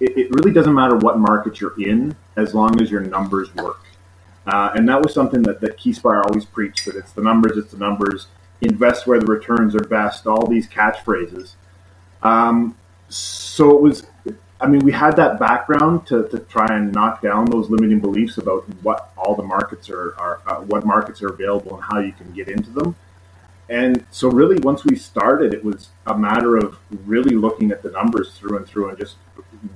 it, 0.00 0.18
it, 0.18 0.30
really 0.30 0.52
doesn't 0.52 0.74
matter 0.74 0.96
what 0.96 1.18
market 1.18 1.60
you're 1.60 1.80
in 1.80 2.16
as 2.36 2.54
long 2.54 2.80
as 2.80 2.90
your 2.90 3.02
numbers 3.02 3.54
work. 3.54 3.78
Uh, 4.46 4.72
and 4.74 4.88
that 4.88 5.00
was 5.00 5.14
something 5.14 5.42
that, 5.42 5.60
that 5.60 5.78
Keyspire 5.78 6.24
always 6.24 6.44
preached 6.44 6.86
that 6.86 6.96
it's 6.96 7.12
the 7.12 7.22
numbers, 7.22 7.56
it's 7.56 7.70
the 7.70 7.78
numbers, 7.78 8.26
invest 8.60 9.06
where 9.06 9.20
the 9.20 9.26
returns 9.26 9.76
are 9.76 9.84
best, 9.84 10.26
all 10.26 10.46
these 10.48 10.68
catchphrases. 10.68 11.54
Um, 12.22 12.76
so 13.08 13.76
it 13.76 13.80
was, 13.80 14.06
I 14.60 14.66
mean, 14.66 14.80
we 14.80 14.90
had 14.90 15.14
that 15.16 15.38
background 15.38 16.06
to, 16.08 16.28
to 16.28 16.40
try 16.40 16.66
and 16.66 16.92
knock 16.92 17.22
down 17.22 17.44
those 17.46 17.70
limiting 17.70 18.00
beliefs 18.00 18.38
about 18.38 18.64
what 18.82 19.12
all 19.16 19.36
the 19.36 19.42
markets 19.44 19.88
are, 19.88 20.16
are 20.18 20.40
uh, 20.46 20.56
what 20.62 20.84
markets 20.84 21.22
are 21.22 21.28
available 21.28 21.76
and 21.76 21.84
how 21.84 22.00
you 22.00 22.12
can 22.12 22.32
get 22.32 22.48
into 22.48 22.70
them. 22.70 22.96
And 23.72 24.04
so, 24.10 24.30
really, 24.30 24.58
once 24.58 24.84
we 24.84 24.96
started, 24.96 25.54
it 25.54 25.64
was 25.64 25.88
a 26.06 26.16
matter 26.16 26.58
of 26.58 26.76
really 27.06 27.34
looking 27.34 27.72
at 27.72 27.82
the 27.82 27.90
numbers 27.90 28.34
through 28.34 28.58
and 28.58 28.66
through 28.66 28.90
and 28.90 28.98
just 28.98 29.16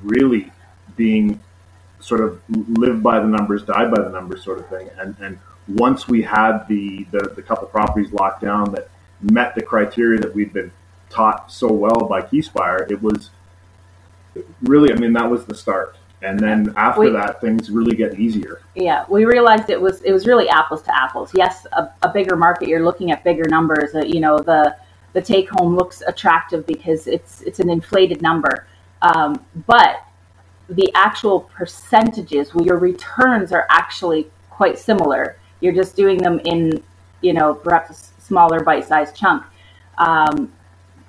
really 0.02 0.52
being 0.96 1.40
sort 1.98 2.20
of 2.20 2.42
live 2.50 3.02
by 3.02 3.18
the 3.20 3.26
numbers, 3.26 3.62
die 3.62 3.88
by 3.88 4.02
the 4.02 4.10
numbers 4.10 4.44
sort 4.44 4.58
of 4.58 4.68
thing. 4.68 4.90
And, 4.98 5.16
and 5.18 5.38
once 5.66 6.06
we 6.06 6.20
had 6.20 6.68
the, 6.68 7.06
the, 7.10 7.32
the 7.36 7.40
couple 7.40 7.68
properties 7.68 8.12
locked 8.12 8.42
down 8.42 8.70
that 8.72 8.90
met 9.22 9.54
the 9.54 9.62
criteria 9.62 10.20
that 10.20 10.34
we'd 10.34 10.52
been 10.52 10.72
taught 11.08 11.50
so 11.50 11.72
well 11.72 12.06
by 12.06 12.20
Keyspire, 12.20 12.90
it 12.90 13.00
was 13.00 13.30
really, 14.60 14.92
I 14.92 14.96
mean, 14.96 15.14
that 15.14 15.30
was 15.30 15.46
the 15.46 15.54
start 15.54 15.96
and 16.22 16.38
then 16.40 16.72
after 16.76 17.00
we, 17.02 17.10
that 17.10 17.40
things 17.40 17.70
really 17.70 17.94
get 17.94 18.18
easier. 18.18 18.60
Yeah 18.74 19.04
we 19.08 19.24
realized 19.24 19.70
it 19.70 19.80
was 19.80 20.02
it 20.02 20.12
was 20.12 20.26
really 20.26 20.48
apples 20.48 20.82
to 20.82 20.96
apples. 20.96 21.30
Yes 21.34 21.66
a, 21.72 21.90
a 22.02 22.08
bigger 22.08 22.36
market 22.36 22.68
you're 22.68 22.84
looking 22.84 23.10
at 23.10 23.22
bigger 23.24 23.48
numbers 23.48 23.94
uh, 23.94 24.00
you 24.00 24.20
know 24.20 24.38
the 24.38 24.76
the 25.16 25.22
take 25.22 25.48
home 25.48 25.74
looks 25.74 26.02
attractive 26.06 26.66
because 26.66 27.06
it's 27.06 27.40
it's 27.40 27.58
an 27.58 27.70
inflated 27.70 28.20
number. 28.20 28.66
Um, 29.00 29.42
but 29.66 30.04
the 30.68 30.92
actual 30.94 31.40
percentages 31.40 32.54
well, 32.54 32.66
your 32.66 32.78
returns 32.78 33.50
are 33.50 33.66
actually 33.70 34.30
quite 34.50 34.78
similar. 34.78 35.38
You're 35.60 35.72
just 35.72 35.96
doing 35.96 36.18
them 36.18 36.40
in, 36.44 36.82
you 37.22 37.32
know, 37.32 37.54
perhaps 37.54 37.90
a 38.18 38.20
smaller 38.20 38.60
bite-sized 38.60 39.16
chunk. 39.16 39.44
Um, 39.98 40.52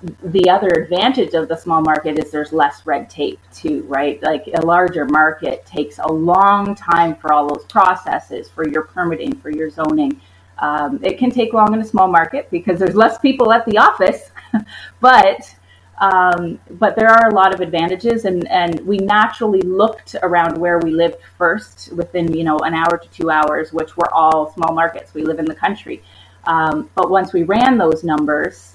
the 0.02 0.48
other 0.48 0.68
advantage 0.68 1.34
of 1.34 1.48
the 1.48 1.56
small 1.56 1.80
market 1.80 2.18
is 2.18 2.30
there's 2.30 2.52
less 2.52 2.86
red 2.86 3.10
tape 3.10 3.40
too, 3.52 3.82
right? 3.88 4.22
Like 4.22 4.48
a 4.54 4.60
larger 4.64 5.04
market 5.04 5.66
takes 5.66 5.98
a 5.98 6.06
long 6.06 6.76
time 6.76 7.16
for 7.16 7.32
all 7.32 7.48
those 7.48 7.64
processes, 7.66 8.48
for 8.48 8.68
your 8.68 8.84
permitting, 8.84 9.34
for 9.40 9.50
your 9.50 9.70
zoning. 9.70 10.20
Um, 10.58 11.00
it 11.02 11.18
can 11.18 11.30
take 11.30 11.52
long 11.52 11.74
in 11.74 11.80
a 11.80 11.84
small 11.84 12.08
market 12.08 12.48
because 12.50 12.78
there's 12.78 12.94
less 12.94 13.18
people 13.18 13.52
at 13.52 13.64
the 13.66 13.78
office, 13.78 14.30
but 15.00 15.54
um, 16.00 16.60
but 16.70 16.94
there 16.94 17.08
are 17.08 17.28
a 17.28 17.34
lot 17.34 17.52
of 17.52 17.60
advantages, 17.60 18.24
and, 18.24 18.46
and 18.48 18.78
we 18.86 18.98
naturally 18.98 19.60
looked 19.62 20.14
around 20.22 20.56
where 20.56 20.78
we 20.78 20.92
lived 20.92 21.16
first, 21.36 21.92
within 21.92 22.32
you 22.32 22.44
know 22.44 22.58
an 22.60 22.72
hour 22.72 22.98
to 22.98 23.08
two 23.10 23.30
hours, 23.30 23.72
which 23.72 23.96
were 23.96 24.12
all 24.14 24.52
small 24.52 24.72
markets. 24.72 25.12
We 25.12 25.24
live 25.24 25.40
in 25.40 25.44
the 25.44 25.56
country, 25.56 26.04
um, 26.44 26.88
but 26.94 27.10
once 27.10 27.32
we 27.32 27.42
ran 27.42 27.78
those 27.78 28.04
numbers, 28.04 28.74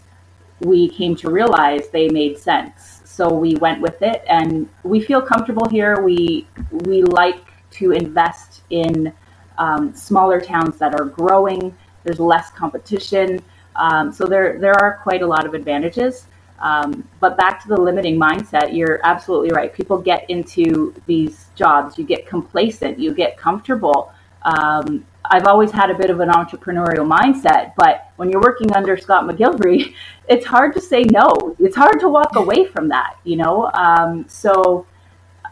we 0.64 0.90
came 0.90 1.16
to 1.18 1.30
realize 1.30 1.90
they 1.90 2.10
made 2.10 2.38
sense. 2.38 3.02
So 3.06 3.32
we 3.32 3.56
went 3.56 3.82
with 3.82 4.02
it, 4.02 4.24
and 4.28 4.70
we 4.84 5.00
feel 5.02 5.22
comfortable 5.22 5.68
here. 5.70 6.02
We 6.02 6.48
we 6.72 7.04
like 7.04 7.44
to 7.72 7.92
invest 7.92 8.62
in 8.70 9.14
um, 9.58 9.94
smaller 9.94 10.42
towns 10.42 10.78
that 10.80 11.00
are 11.00 11.06
growing. 11.06 11.76
There's 12.04 12.20
less 12.20 12.50
competition, 12.50 13.42
um, 13.76 14.12
so 14.12 14.26
there 14.26 14.58
there 14.58 14.74
are 14.74 15.00
quite 15.04 15.22
a 15.22 15.28
lot 15.28 15.46
of 15.46 15.54
advantages. 15.54 16.26
Um, 16.60 17.08
but 17.20 17.36
back 17.36 17.62
to 17.64 17.68
the 17.68 17.80
limiting 17.80 18.18
mindset, 18.18 18.76
you're 18.76 19.02
absolutely 19.04 19.50
right. 19.52 19.74
People 19.74 19.98
get 19.98 20.30
into 20.30 20.94
these 21.06 21.48
jobs, 21.56 21.98
you 21.98 22.06
get 22.06 22.26
complacent, 22.26 22.98
you 22.98 23.14
get 23.14 23.38
comfortable. 23.38 24.14
Um, 24.44 25.06
I've 25.26 25.48
always 25.48 25.72
had 25.72 25.90
a 25.90 25.96
bit 25.96 26.10
of 26.10 26.20
an 26.20 26.30
entrepreneurial 26.30 27.08
mindset, 27.10 27.74
but 27.76 28.12
when 28.18 28.30
you're 28.30 28.42
working 28.42 28.72
under 28.74 28.98
Scott 28.98 29.24
McGillivray, 29.26 29.94
it's 30.28 30.46
hard 30.46 30.74
to 30.76 30.82
say 30.82 31.04
no. 31.04 31.56
It's 31.60 31.76
hard 31.76 32.00
to 32.02 32.10
walk 32.10 32.36
away 32.36 32.66
from 32.66 32.90
that, 32.90 33.18
you 33.24 33.38
know? 33.38 33.72
Um, 33.74 34.26
so, 34.28 34.86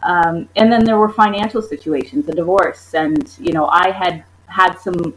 um, 0.02 0.48
and 0.56 0.70
then 0.70 0.84
there 0.84 0.98
were 0.98 1.08
financial 1.08 1.62
situations, 1.62 2.28
a 2.28 2.32
divorce, 2.32 2.94
and, 2.94 3.34
you 3.40 3.52
know, 3.52 3.66
I 3.66 3.90
had 3.90 4.24
had 4.46 4.74
some 4.74 5.14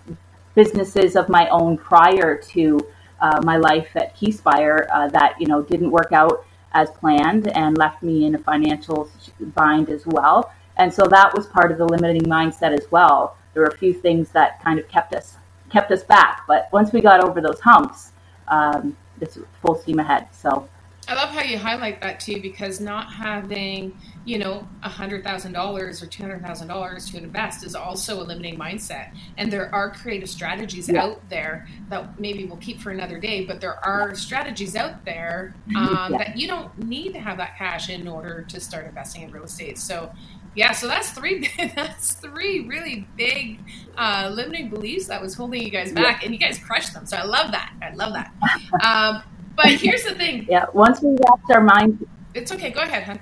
businesses 0.55 1.15
of 1.15 1.27
my 1.29 1.47
own 1.49 1.77
prior 1.77 2.37
to 2.37 2.79
uh, 3.19 3.41
my 3.43 3.57
life 3.57 3.89
at 3.95 4.15
Keyspire 4.15 4.87
uh, 4.91 5.07
that 5.09 5.35
you 5.39 5.47
know 5.47 5.61
didn't 5.61 5.91
work 5.91 6.11
out 6.11 6.45
as 6.73 6.89
planned 6.91 7.47
and 7.49 7.77
left 7.77 8.03
me 8.03 8.25
in 8.25 8.35
a 8.35 8.37
financial 8.37 9.09
bind 9.39 9.89
as 9.89 10.05
well. 10.05 10.51
And 10.77 10.93
so 10.93 11.05
that 11.05 11.33
was 11.33 11.47
part 11.47 11.71
of 11.71 11.77
the 11.77 11.85
limiting 11.85 12.23
mindset 12.23 12.77
as 12.77 12.91
well. 12.91 13.37
There 13.55 13.63
were 13.63 13.69
a 13.69 13.77
few 13.77 13.93
things 13.93 14.29
that 14.29 14.61
kind 14.61 14.79
of 14.79 14.87
kept 14.87 15.15
us 15.15 15.37
kept 15.71 15.91
us 15.91 16.03
back, 16.03 16.43
but 16.47 16.69
once 16.71 16.93
we 16.93 17.01
got 17.01 17.23
over 17.23 17.41
those 17.41 17.59
humps, 17.59 18.11
um, 18.49 18.95
it's 19.19 19.39
full 19.61 19.75
steam 19.75 19.97
ahead. 19.97 20.27
So 20.31 20.69
I 21.07 21.13
love 21.13 21.29
how 21.29 21.43
you 21.43 21.57
highlight 21.57 22.01
that 22.01 22.19
too, 22.19 22.41
because 22.41 22.79
not 22.79 23.13
having, 23.13 23.95
you 24.25 24.39
know, 24.39 24.67
a 24.81 24.89
hundred 24.89 25.23
thousand 25.23 25.53
dollars 25.53 26.01
or 26.01 26.07
two 26.07 26.23
hundred 26.23 26.41
thousand 26.41 26.67
dollars 26.67 27.11
to 27.11 27.17
invest 27.17 27.63
is 27.63 27.75
also 27.75 28.21
a 28.21 28.23
limiting 28.23 28.57
mindset. 28.57 29.15
And 29.37 29.53
there 29.53 29.73
are 29.73 29.91
creative 29.91 30.29
strategies 30.29 30.89
yeah. 30.89 31.03
out 31.03 31.29
there 31.29 31.67
that 31.89 32.19
maybe 32.19 32.45
we'll 32.45 32.57
keep 32.57 32.79
for 32.79 32.89
another 32.89 33.19
day, 33.19 33.45
but 33.45 33.61
there 33.61 33.83
are 33.85 34.15
strategies 34.15 34.75
out 34.75 35.05
there 35.05 35.53
um, 35.75 36.11
yeah. 36.11 36.17
that 36.17 36.37
you 36.37 36.47
don't 36.47 36.75
need 36.79 37.13
to 37.13 37.19
have 37.19 37.37
that 37.37 37.55
cash 37.57 37.89
in 37.89 38.07
order 38.07 38.41
to 38.49 38.59
start 38.59 38.87
investing 38.87 39.21
in 39.21 39.31
real 39.31 39.43
estate. 39.43 39.77
So, 39.77 40.11
yeah, 40.55 40.71
so 40.71 40.87
that's 40.87 41.11
three. 41.11 41.49
That's 41.75 42.13
three 42.13 42.65
really 42.65 43.07
big 43.17 43.59
uh, 43.97 44.31
limiting 44.33 44.69
beliefs 44.69 45.07
that 45.07 45.21
was 45.21 45.33
holding 45.33 45.61
you 45.61 45.69
guys 45.69 45.91
back, 45.91 46.21
yeah. 46.21 46.25
and 46.25 46.33
you 46.33 46.39
guys 46.39 46.57
crushed 46.57 46.93
them. 46.93 47.05
So 47.05 47.17
I 47.17 47.23
love 47.23 47.51
that. 47.51 47.73
I 47.81 47.93
love 47.93 48.13
that. 48.13 48.31
Um, 48.83 49.23
but 49.55 49.67
here's 49.67 50.03
the 50.03 50.15
thing. 50.15 50.45
yeah, 50.49 50.65
once 50.73 51.01
we 51.01 51.11
wrapped 51.11 51.49
our 51.49 51.61
minds. 51.61 52.03
It's 52.33 52.51
okay. 52.51 52.71
Go 52.71 52.81
ahead. 52.81 53.21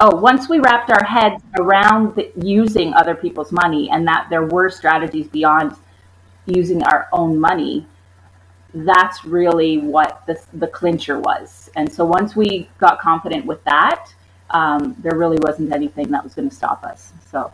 Oh, 0.00 0.16
once 0.16 0.48
we 0.48 0.58
wrapped 0.58 0.90
our 0.90 1.04
heads 1.04 1.42
around 1.58 2.14
the, 2.14 2.30
using 2.36 2.94
other 2.94 3.14
people's 3.14 3.52
money 3.52 3.90
and 3.90 4.06
that 4.06 4.28
there 4.30 4.44
were 4.44 4.70
strategies 4.70 5.28
beyond 5.28 5.76
using 6.46 6.82
our 6.84 7.08
own 7.12 7.38
money, 7.38 7.86
that's 8.74 9.24
really 9.24 9.78
what 9.78 10.22
the, 10.26 10.40
the 10.54 10.66
clincher 10.66 11.18
was. 11.18 11.70
And 11.76 11.92
so 11.92 12.04
once 12.04 12.34
we 12.34 12.68
got 12.78 13.00
confident 13.00 13.44
with 13.44 13.62
that, 13.64 14.12
um, 14.52 14.96
there 15.00 15.16
really 15.16 15.38
wasn't 15.40 15.72
anything 15.72 16.10
that 16.10 16.22
was 16.22 16.34
going 16.34 16.48
to 16.48 16.54
stop 16.54 16.84
us. 16.84 17.12
So. 17.30 17.52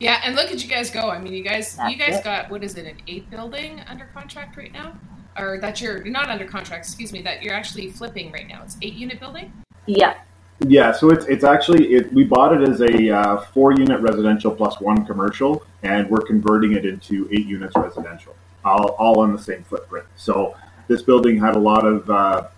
Yeah, 0.00 0.20
and 0.24 0.36
look 0.36 0.50
at 0.50 0.62
you 0.62 0.68
guys 0.68 0.90
go. 0.90 1.10
I 1.10 1.18
mean, 1.20 1.32
you 1.32 1.42
guys, 1.42 1.76
that's 1.76 1.92
you 1.92 1.98
guys 1.98 2.16
it. 2.16 2.24
got 2.24 2.50
what 2.50 2.62
is 2.62 2.76
it, 2.76 2.86
an 2.86 2.96
eight 3.06 3.28
building 3.30 3.80
under 3.88 4.06
contract 4.06 4.56
right 4.56 4.72
now? 4.72 4.98
or 5.38 5.58
that 5.60 5.80
you're, 5.80 5.98
you're 5.98 6.12
not 6.12 6.28
under 6.28 6.44
contract, 6.44 6.84
excuse 6.84 7.12
me, 7.12 7.22
that 7.22 7.42
you're 7.42 7.54
actually 7.54 7.90
flipping 7.90 8.32
right 8.32 8.48
now. 8.48 8.62
It's 8.62 8.76
eight 8.82 8.94
unit 8.94 9.20
building. 9.20 9.52
Yeah. 9.86 10.18
Yeah, 10.66 10.90
so 10.90 11.10
it's 11.10 11.24
it's 11.26 11.44
actually 11.44 11.94
it, 11.94 12.12
we 12.12 12.24
bought 12.24 12.52
it 12.52 12.68
as 12.68 12.80
a 12.80 13.14
uh, 13.14 13.36
four 13.42 13.70
unit 13.74 14.00
residential 14.00 14.50
plus 14.50 14.80
one 14.80 15.06
commercial, 15.06 15.62
and 15.84 16.10
we're 16.10 16.22
converting 16.22 16.72
it 16.72 16.84
into 16.84 17.28
eight 17.30 17.46
units 17.46 17.76
residential, 17.76 18.34
all 18.64 18.88
all 18.98 19.20
on 19.20 19.32
the 19.32 19.38
same 19.40 19.62
footprint. 19.62 20.04
So 20.16 20.56
this 20.88 21.02
building 21.02 21.38
had 21.38 21.54
a 21.54 21.60
lot 21.60 21.86
of 21.86 22.10
uh, 22.10 22.48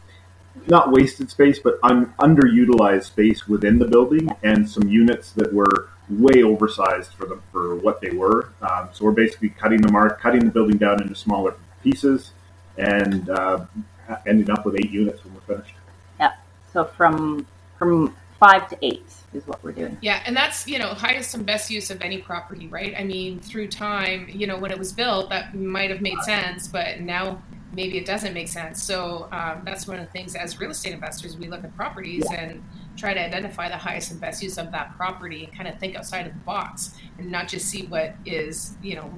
not 0.67 0.93
wasted 0.93 1.31
space, 1.31 1.59
but 1.59 1.79
un- 1.83 2.13
underutilized 2.19 3.05
space 3.05 3.49
within 3.49 3.79
the 3.79 3.87
building, 3.87 4.31
and 4.43 4.69
some 4.69 4.89
units 4.89 5.33
that 5.33 5.53
were 5.53 5.89
way 6.09 6.43
oversized 6.43 7.13
for 7.13 7.27
them 7.27 7.43
for 7.53 7.77
what 7.77 8.01
they 8.01 8.11
were. 8.11 8.53
Um, 8.63 8.89
so 8.93 9.05
we're 9.05 9.13
basically 9.13 9.51
cutting 9.51 9.81
the 9.81 9.93
mark, 9.93 10.21
cutting 10.21 10.45
the 10.45 10.51
building 10.51 10.77
down 10.77 11.03
into 11.03 11.15
smaller 11.15 11.55
pieces, 11.83 12.33
and 12.77 13.29
uh, 13.31 13.65
ending 14.27 14.51
up 14.51 14.67
with 14.67 14.77
eight 14.77 14.91
units 14.91 15.25
when 15.25 15.35
we're 15.35 15.57
finished. 15.57 15.75
Yeah. 16.19 16.33
So 16.73 16.85
from 16.85 17.47
from 17.79 18.17
five 18.39 18.69
to 18.71 18.79
eight 18.83 19.07
is 19.33 19.47
what 19.47 19.63
we're 19.63 19.73
doing. 19.73 19.97
Yeah, 20.01 20.23
and 20.27 20.37
that's 20.37 20.67
you 20.67 20.79
know 20.79 20.89
highest 20.89 21.35
and 21.35 21.47
best 21.47 21.71
use 21.71 21.91
of 21.91 22.03
any 22.03 22.19
property, 22.19 22.67
right? 22.69 22.95
I 22.97 23.05
mean, 23.05 23.39
through 23.39 23.69
time, 23.69 24.29
you 24.29 24.47
know, 24.47 24.59
when 24.59 24.71
it 24.71 24.79
was 24.79 24.93
built, 24.93 25.31
that 25.31 25.55
might 25.55 25.91
have 25.91 26.01
made 26.01 26.19
sense, 26.23 26.67
but 26.67 27.01
now 27.01 27.43
maybe 27.73 27.99
it 27.99 28.07
doesn't 28.07 28.35
make 28.35 28.49
sense. 28.49 28.83
So 28.83 29.29
um, 29.33 29.63
that's 29.65 29.87
one 29.87 29.99
of 29.99 30.07
the 30.07 30.13
things 30.13 30.35
as 30.35 30.59
real 30.59 30.71
estate 30.71 30.93
investors, 30.93 31.37
we 31.37 31.49
look 31.49 31.65
at 31.65 31.75
properties 31.77 32.25
yeah. 32.31 32.41
and 32.41 32.65
try 32.97 33.15
to 33.15 33.21
identify 33.21 33.69
the 33.69 33.77
highest 33.77 34.11
and 34.11 34.21
best 34.21 34.43
use 34.43 34.59
of 34.59 34.71
that 34.73 34.95
property 34.97 35.45
and 35.45 35.53
kind 35.55 35.69
of 35.69 35.79
think 35.79 35.97
outside 35.97 36.27
of 36.27 36.35
the 36.35 36.39
box 36.41 36.95
and 37.19 37.31
not 37.31 37.49
just 37.49 37.67
see 37.67 37.87
what 37.87 38.15
is 38.27 38.77
you 38.83 38.95
know 38.95 39.11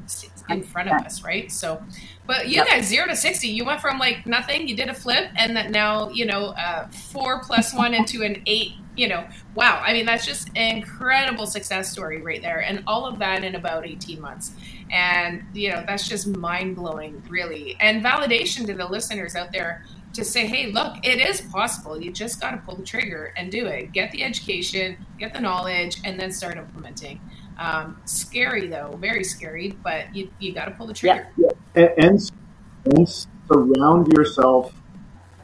in 0.50 0.62
front 0.62 0.88
of 0.88 0.94
us 1.04 1.24
right 1.24 1.50
so 1.50 1.82
but 2.26 2.48
you 2.48 2.56
yep. 2.56 2.68
guys 2.68 2.86
zero 2.86 3.06
to 3.08 3.16
60 3.16 3.48
you 3.48 3.64
went 3.64 3.80
from 3.80 3.98
like 3.98 4.24
nothing 4.24 4.68
you 4.68 4.76
did 4.76 4.88
a 4.88 4.94
flip 4.94 5.30
and 5.36 5.56
that 5.56 5.70
now 5.70 6.08
you 6.10 6.24
know 6.24 6.46
uh, 6.58 6.86
four 6.88 7.40
plus 7.42 7.74
one 7.74 7.92
into 7.92 8.22
an 8.22 8.40
eight 8.46 8.72
you 8.96 9.08
know 9.08 9.26
wow 9.54 9.82
i 9.84 9.92
mean 9.92 10.06
that's 10.06 10.26
just 10.26 10.48
an 10.54 10.76
incredible 10.76 11.46
success 11.46 11.90
story 11.90 12.20
right 12.20 12.42
there 12.42 12.62
and 12.62 12.84
all 12.86 13.06
of 13.06 13.18
that 13.18 13.42
in 13.42 13.54
about 13.54 13.86
18 13.86 14.20
months 14.20 14.52
and 14.92 15.42
you 15.52 15.70
know 15.70 15.82
that's 15.86 16.06
just 16.08 16.26
mind-blowing 16.26 17.22
really 17.28 17.76
and 17.80 18.04
validation 18.04 18.64
to 18.66 18.74
the 18.74 18.86
listeners 18.86 19.34
out 19.34 19.50
there 19.50 19.84
to 20.12 20.24
say, 20.24 20.46
hey, 20.46 20.70
look, 20.70 20.96
it 21.02 21.20
is 21.20 21.40
possible. 21.40 21.98
You 21.98 22.12
just 22.12 22.38
got 22.38 22.50
to 22.50 22.58
pull 22.58 22.76
the 22.76 22.82
trigger 22.82 23.32
and 23.34 23.50
do 23.50 23.64
it. 23.64 23.92
Get 23.92 24.12
the 24.12 24.22
education, 24.22 24.98
get 25.18 25.32
the 25.32 25.40
knowledge, 25.40 26.02
and 26.04 26.20
then 26.20 26.30
start 26.30 26.58
implementing. 26.58 27.18
Um, 27.58 27.98
scary 28.04 28.66
though, 28.66 28.96
very 29.00 29.24
scary, 29.24 29.70
but 29.82 30.14
you, 30.14 30.30
you 30.38 30.52
got 30.52 30.66
to 30.66 30.72
pull 30.72 30.86
the 30.86 30.92
trigger. 30.92 31.28
Yeah. 31.38 31.48
And, 31.74 31.90
and, 31.98 32.30
and 32.84 33.08
surround 33.08 34.12
yourself 34.12 34.74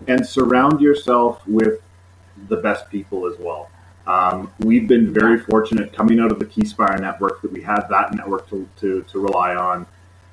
and 0.06 0.26
surround 0.26 0.80
yourself 0.80 1.40
with 1.46 1.80
the 2.48 2.56
best 2.56 2.90
people 2.90 3.26
as 3.26 3.38
well. 3.38 3.70
Um, 4.08 4.50
we've 4.58 4.88
been 4.88 5.12
very 5.12 5.38
fortunate 5.38 5.92
coming 5.92 6.18
out 6.18 6.32
of 6.32 6.38
the 6.38 6.46
Keyspire 6.46 7.00
network 7.00 7.42
that 7.42 7.52
we 7.52 7.62
had 7.62 7.82
that 7.90 8.14
network 8.14 8.48
to, 8.50 8.68
to, 8.80 9.02
to 9.02 9.20
rely 9.20 9.54
on. 9.54 9.86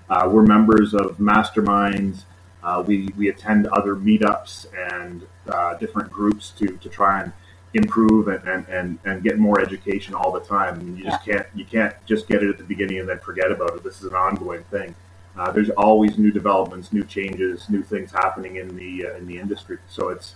Uh, 0.10 0.30
we're 0.32 0.44
members 0.44 0.94
of 0.94 1.18
masterminds 1.18 2.24
uh, 2.66 2.84
we, 2.86 3.10
we 3.16 3.30
attend 3.30 3.68
other 3.68 3.96
meetups 3.96 4.66
and 4.92 5.28
uh, 5.48 5.76
different 5.76 6.12
groups 6.12 6.50
to, 6.50 6.66
to 6.78 6.90
try 6.90 7.22
and 7.22 7.32
improve 7.76 8.28
and, 8.28 8.44
and, 8.48 8.68
and, 8.68 8.98
and 9.06 9.24
get 9.24 9.38
more 9.38 9.62
education 9.62 10.16
all 10.16 10.32
the 10.32 10.40
time. 10.40 10.80
And 10.80 10.98
you 10.98 11.04
just 11.04 11.24
can't 11.24 11.46
you 11.54 11.64
can't 11.64 11.94
just 12.08 12.28
get 12.28 12.42
it 12.42 12.50
at 12.50 12.58
the 12.58 12.64
beginning 12.64 13.00
and 13.00 13.08
then 13.08 13.20
forget 13.20 13.52
about 13.52 13.76
it. 13.76 13.84
This 13.84 14.00
is 14.00 14.06
an 14.06 14.16
ongoing 14.16 14.64
thing. 14.64 14.96
Uh, 15.38 15.52
there's 15.52 15.70
always 15.72 16.18
new 16.18 16.32
developments, 16.32 16.92
new 16.92 17.04
changes, 17.04 17.70
new 17.70 17.84
things 17.84 18.12
happening 18.12 18.56
in 18.56 18.76
the 18.76 19.08
uh, 19.08 19.18
in 19.18 19.28
the 19.28 19.38
industry. 19.38 19.78
So 19.88 20.10
it's 20.10 20.34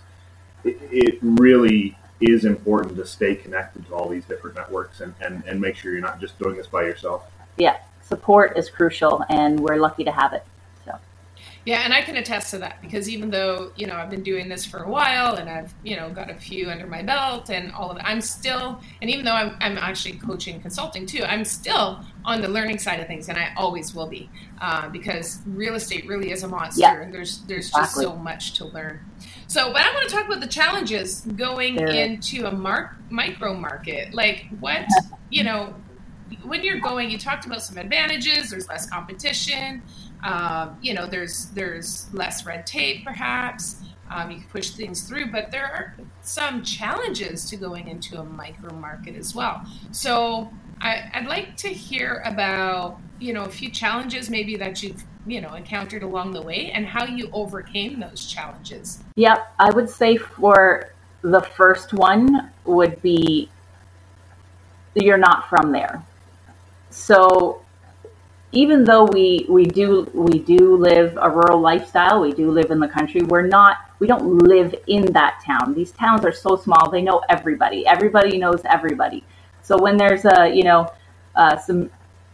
it, 0.62 0.76
it, 0.92 1.18
really 1.20 1.96
is 2.20 2.44
important 2.44 2.96
to 2.96 3.06
stay 3.06 3.34
connected 3.34 3.86
to 3.86 3.94
all 3.94 4.08
these 4.08 4.24
different 4.24 4.56
networks 4.56 5.00
and, 5.00 5.14
and, 5.20 5.42
and 5.46 5.60
make 5.60 5.76
sure 5.76 5.92
you're 5.92 6.00
not 6.00 6.20
just 6.20 6.38
doing 6.38 6.56
this 6.56 6.66
by 6.66 6.82
yourself. 6.82 7.24
Yeah, 7.56 7.78
support 8.02 8.58
is 8.58 8.68
crucial, 8.68 9.24
and 9.28 9.58
we're 9.58 9.76
lucky 9.76 10.04
to 10.04 10.12
have 10.12 10.32
it. 10.32 10.44
Yeah, 11.66 11.82
and 11.84 11.92
I 11.92 12.00
can 12.00 12.16
attest 12.16 12.50
to 12.52 12.58
that 12.58 12.80
because 12.80 13.08
even 13.08 13.30
though, 13.30 13.70
you 13.76 13.86
know, 13.86 13.94
I've 13.94 14.08
been 14.08 14.22
doing 14.22 14.48
this 14.48 14.64
for 14.64 14.78
a 14.78 14.88
while 14.88 15.34
and 15.34 15.48
I've, 15.48 15.74
you 15.84 15.94
know, 15.94 16.08
got 16.08 16.30
a 16.30 16.34
few 16.34 16.70
under 16.70 16.86
my 16.86 17.02
belt 17.02 17.50
and 17.50 17.70
all 17.72 17.90
of 17.90 17.98
it, 17.98 18.02
I'm 18.04 18.22
still, 18.22 18.80
and 19.02 19.10
even 19.10 19.26
though 19.26 19.34
I'm, 19.34 19.56
I'm 19.60 19.76
actually 19.76 20.14
coaching 20.18 20.60
consulting 20.62 21.04
too, 21.04 21.22
I'm 21.22 21.44
still 21.44 22.02
on 22.24 22.40
the 22.40 22.48
learning 22.48 22.78
side 22.78 22.98
of 23.00 23.06
things 23.06 23.28
and 23.28 23.36
I 23.36 23.52
always 23.58 23.94
will 23.94 24.06
be 24.06 24.30
uh, 24.62 24.88
because 24.88 25.40
real 25.46 25.74
estate 25.74 26.06
really 26.06 26.32
is 26.32 26.44
a 26.44 26.48
monster 26.48 26.80
yeah, 26.80 27.02
and 27.02 27.12
there's, 27.12 27.40
there's 27.42 27.68
exactly. 27.68 28.04
just 28.04 28.14
so 28.14 28.16
much 28.16 28.54
to 28.54 28.64
learn. 28.64 29.00
So, 29.46 29.70
but 29.70 29.82
I 29.82 29.92
want 29.92 30.08
to 30.08 30.14
talk 30.14 30.26
about 30.26 30.40
the 30.40 30.48
challenges 30.48 31.20
going 31.36 31.78
into 31.78 32.46
a 32.46 32.52
mark, 32.52 32.92
micro 33.10 33.52
market. 33.52 34.14
Like 34.14 34.46
what, 34.60 34.86
you 35.30 35.44
know, 35.44 35.74
when 36.42 36.62
you're 36.62 36.80
going, 36.80 37.10
you 37.10 37.18
talked 37.18 37.44
about 37.44 37.62
some 37.62 37.76
advantages, 37.76 38.50
there's 38.50 38.68
less 38.68 38.88
competition 38.88 39.82
um, 40.22 40.76
you 40.82 40.94
know, 40.94 41.06
there's 41.06 41.46
there's 41.50 42.12
less 42.12 42.44
red 42.44 42.66
tape, 42.66 43.04
perhaps. 43.04 43.82
Um, 44.10 44.30
you 44.30 44.38
can 44.38 44.48
push 44.48 44.70
things 44.70 45.02
through, 45.02 45.30
but 45.30 45.52
there 45.52 45.64
are 45.64 45.94
some 46.22 46.64
challenges 46.64 47.48
to 47.50 47.56
going 47.56 47.86
into 47.86 48.18
a 48.18 48.24
micro 48.24 48.72
market 48.74 49.14
as 49.14 49.34
well. 49.34 49.64
So 49.92 50.50
I, 50.80 51.10
would 51.14 51.28
like 51.28 51.56
to 51.58 51.68
hear 51.68 52.22
about 52.24 52.98
you 53.18 53.32
know 53.32 53.44
a 53.44 53.48
few 53.50 53.70
challenges 53.70 54.28
maybe 54.28 54.56
that 54.56 54.82
you've 54.82 55.02
you 55.26 55.40
know 55.40 55.54
encountered 55.54 56.02
along 56.02 56.32
the 56.32 56.42
way 56.42 56.70
and 56.72 56.86
how 56.86 57.04
you 57.04 57.30
overcame 57.32 58.00
those 58.00 58.26
challenges. 58.26 59.02
Yep, 59.16 59.54
I 59.58 59.70
would 59.70 59.88
say 59.88 60.16
for 60.16 60.90
the 61.22 61.40
first 61.40 61.92
one 61.92 62.50
would 62.64 63.00
be 63.02 63.48
you're 64.94 65.18
not 65.18 65.48
from 65.48 65.72
there. 65.72 66.02
So 66.90 67.62
even 68.52 68.84
though 68.84 69.04
we 69.04 69.46
we 69.48 69.64
do 69.64 70.10
we 70.12 70.40
do 70.40 70.76
live 70.76 71.16
a 71.20 71.30
rural 71.30 71.60
lifestyle, 71.60 72.20
we 72.20 72.32
do 72.32 72.50
live 72.50 72.70
in 72.70 72.80
the 72.80 72.88
country. 72.88 73.22
We're 73.22 73.46
not 73.46 73.76
we 74.00 74.06
don't 74.06 74.38
live 74.38 74.74
in 74.86 75.12
that 75.12 75.42
town. 75.44 75.74
These 75.74 75.92
towns 75.92 76.24
are 76.24 76.32
so 76.32 76.56
small; 76.56 76.90
they 76.90 77.02
know 77.02 77.22
everybody. 77.28 77.86
Everybody 77.86 78.38
knows 78.38 78.62
everybody. 78.64 79.22
So 79.62 79.78
when 79.78 79.96
there's 79.96 80.24
a 80.24 80.48
you 80.52 80.64
know 80.64 80.92
uh, 81.36 81.56
some 81.58 81.90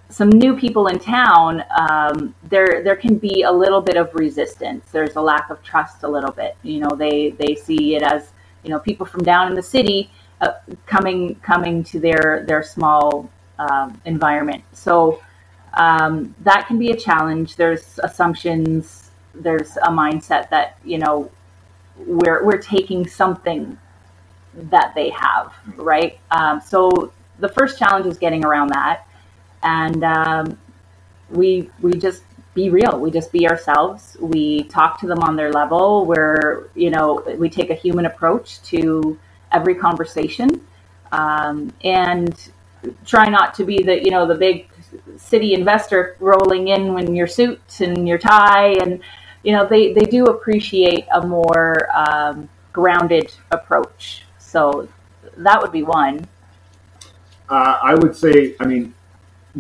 some 0.09 0.31
new 0.31 0.57
people 0.57 0.87
in 0.87 0.99
town, 0.99 1.65
um, 1.79 2.35
there 2.45 2.83
there 2.83 2.97
can 2.97 3.19
be 3.19 3.43
a 3.43 3.53
little 3.53 3.83
bit 3.83 3.97
of 3.97 4.15
resistance. 4.15 4.87
There's 4.91 5.17
a 5.17 5.21
lack 5.21 5.51
of 5.51 5.63
trust, 5.63 6.03
a 6.03 6.09
little 6.09 6.33
bit. 6.33 6.57
You 6.63 6.81
know, 6.81 6.97
they 6.97 7.31
they 7.31 7.55
see 7.55 7.95
it 7.97 8.03
as 8.03 8.31
you 8.63 8.71
know 8.71 8.79
people 8.79 9.05
from 9.05 9.23
down 9.23 9.49
in 9.49 9.55
the 9.55 9.63
city 9.63 10.11
uh, 10.41 10.53
coming 10.87 11.35
coming 11.37 11.85
to 11.85 12.01
their 12.01 12.45
their 12.47 12.63
small 12.63 13.31
um, 13.59 14.01
environment. 14.05 14.63
So 14.73 15.21
um, 15.77 16.35
that 16.41 16.67
can 16.67 16.79
be 16.79 16.91
a 16.91 16.97
challenge. 16.97 17.57
There's 17.57 17.99
assumptions. 18.03 19.11
There's 19.35 19.77
a 19.79 19.91
mindset 19.91 20.49
that 20.51 20.79
you 20.85 20.99
know 20.99 21.31
we're 21.99 22.45
we're 22.45 22.59
taking 22.59 23.07
something 23.07 23.79
that 24.55 24.95
they 24.95 25.11
have, 25.11 25.53
right? 25.77 26.19
Um, 26.31 26.61
so 26.61 27.13
the 27.39 27.49
first 27.49 27.79
challenge 27.79 28.07
is 28.07 28.19
getting 28.19 28.45
around 28.45 28.69
that, 28.69 29.07
and 29.63 30.03
um, 30.03 30.59
we 31.31 31.71
we 31.81 31.93
just 31.93 32.23
be 32.55 32.71
real. 32.71 32.99
We 32.99 33.11
just 33.11 33.31
be 33.31 33.47
ourselves. 33.49 34.17
We 34.19 34.65
talk 34.65 34.99
to 35.01 35.07
them 35.07 35.21
on 35.21 35.37
their 35.37 35.53
level. 35.53 36.07
Where 36.07 36.69
you 36.75 36.91
know 36.91 37.23
we 37.39 37.51
take 37.51 37.71
a 37.71 37.75
human 37.75 38.07
approach 38.07 38.63
to 38.65 39.19
every 39.53 39.75
conversation, 39.75 40.67
um, 41.13 41.71
and 41.85 42.51
try 43.05 43.29
not 43.29 43.55
to 43.55 43.65
be 43.65 43.83
the 43.83 44.03
you 44.03 44.11
know 44.11 44.27
the 44.27 44.35
big 44.35 44.71
city 45.17 45.55
investor 45.55 46.17
rolling 46.21 46.69
in 46.69 46.95
when 46.95 47.15
your 47.15 47.27
suit 47.27 47.81
and 47.81 48.07
your 48.07 48.19
tie 48.19 48.73
and 48.81 49.01
you 49.43 49.53
know 49.53 49.67
they, 49.67 49.93
they 49.93 50.05
do 50.05 50.27
appreciate 50.27 51.07
a 51.15 51.27
more 51.27 51.89
um, 51.97 52.49
grounded 52.73 53.33
approach. 53.51 54.25
So 54.39 54.89
that 55.37 55.61
would 55.61 55.73
be 55.73 55.83
one. 55.83 56.27
Uh, 57.49 57.79
i 57.81 57.95
would 57.95 58.17
say 58.17 58.57
i 58.59 58.67
mean 58.67 58.93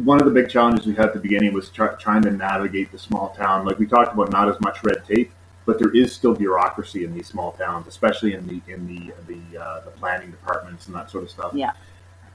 one 0.05 0.19
of 0.19 0.27
the 0.27 0.33
big 0.33 0.51
challenges 0.51 0.87
we 0.87 0.95
had 0.95 1.07
at 1.07 1.15
the 1.15 1.21
beginning 1.21 1.55
was 1.55 1.71
try, 1.71 1.95
trying 1.95 2.21
to 2.23 2.31
navigate 2.31 2.93
the 2.93 2.99
small 2.99 3.31
town. 3.31 3.65
Like 3.65 3.79
we 3.79 3.87
talked 3.87 4.13
about 4.13 4.31
not 4.31 4.49
as 4.49 4.61
much 4.61 4.83
red 4.83 5.05
tape 5.07 5.31
but 5.67 5.79
there 5.79 5.91
is 5.91 6.15
still 6.15 6.35
bureaucracy 6.35 7.05
in 7.05 7.13
these 7.13 7.27
small 7.27 7.53
towns 7.53 7.87
especially 7.87 8.35
in 8.35 8.47
the 8.47 8.61
in 8.73 8.87
the 8.87 9.13
the, 9.27 9.59
uh, 9.63 9.81
the 9.81 9.91
planning 9.91 10.31
departments 10.31 10.87
and 10.87 10.95
that 10.95 11.11
sort 11.11 11.25
of 11.25 11.31
stuff. 11.31 11.53
Yeah. 11.55 11.73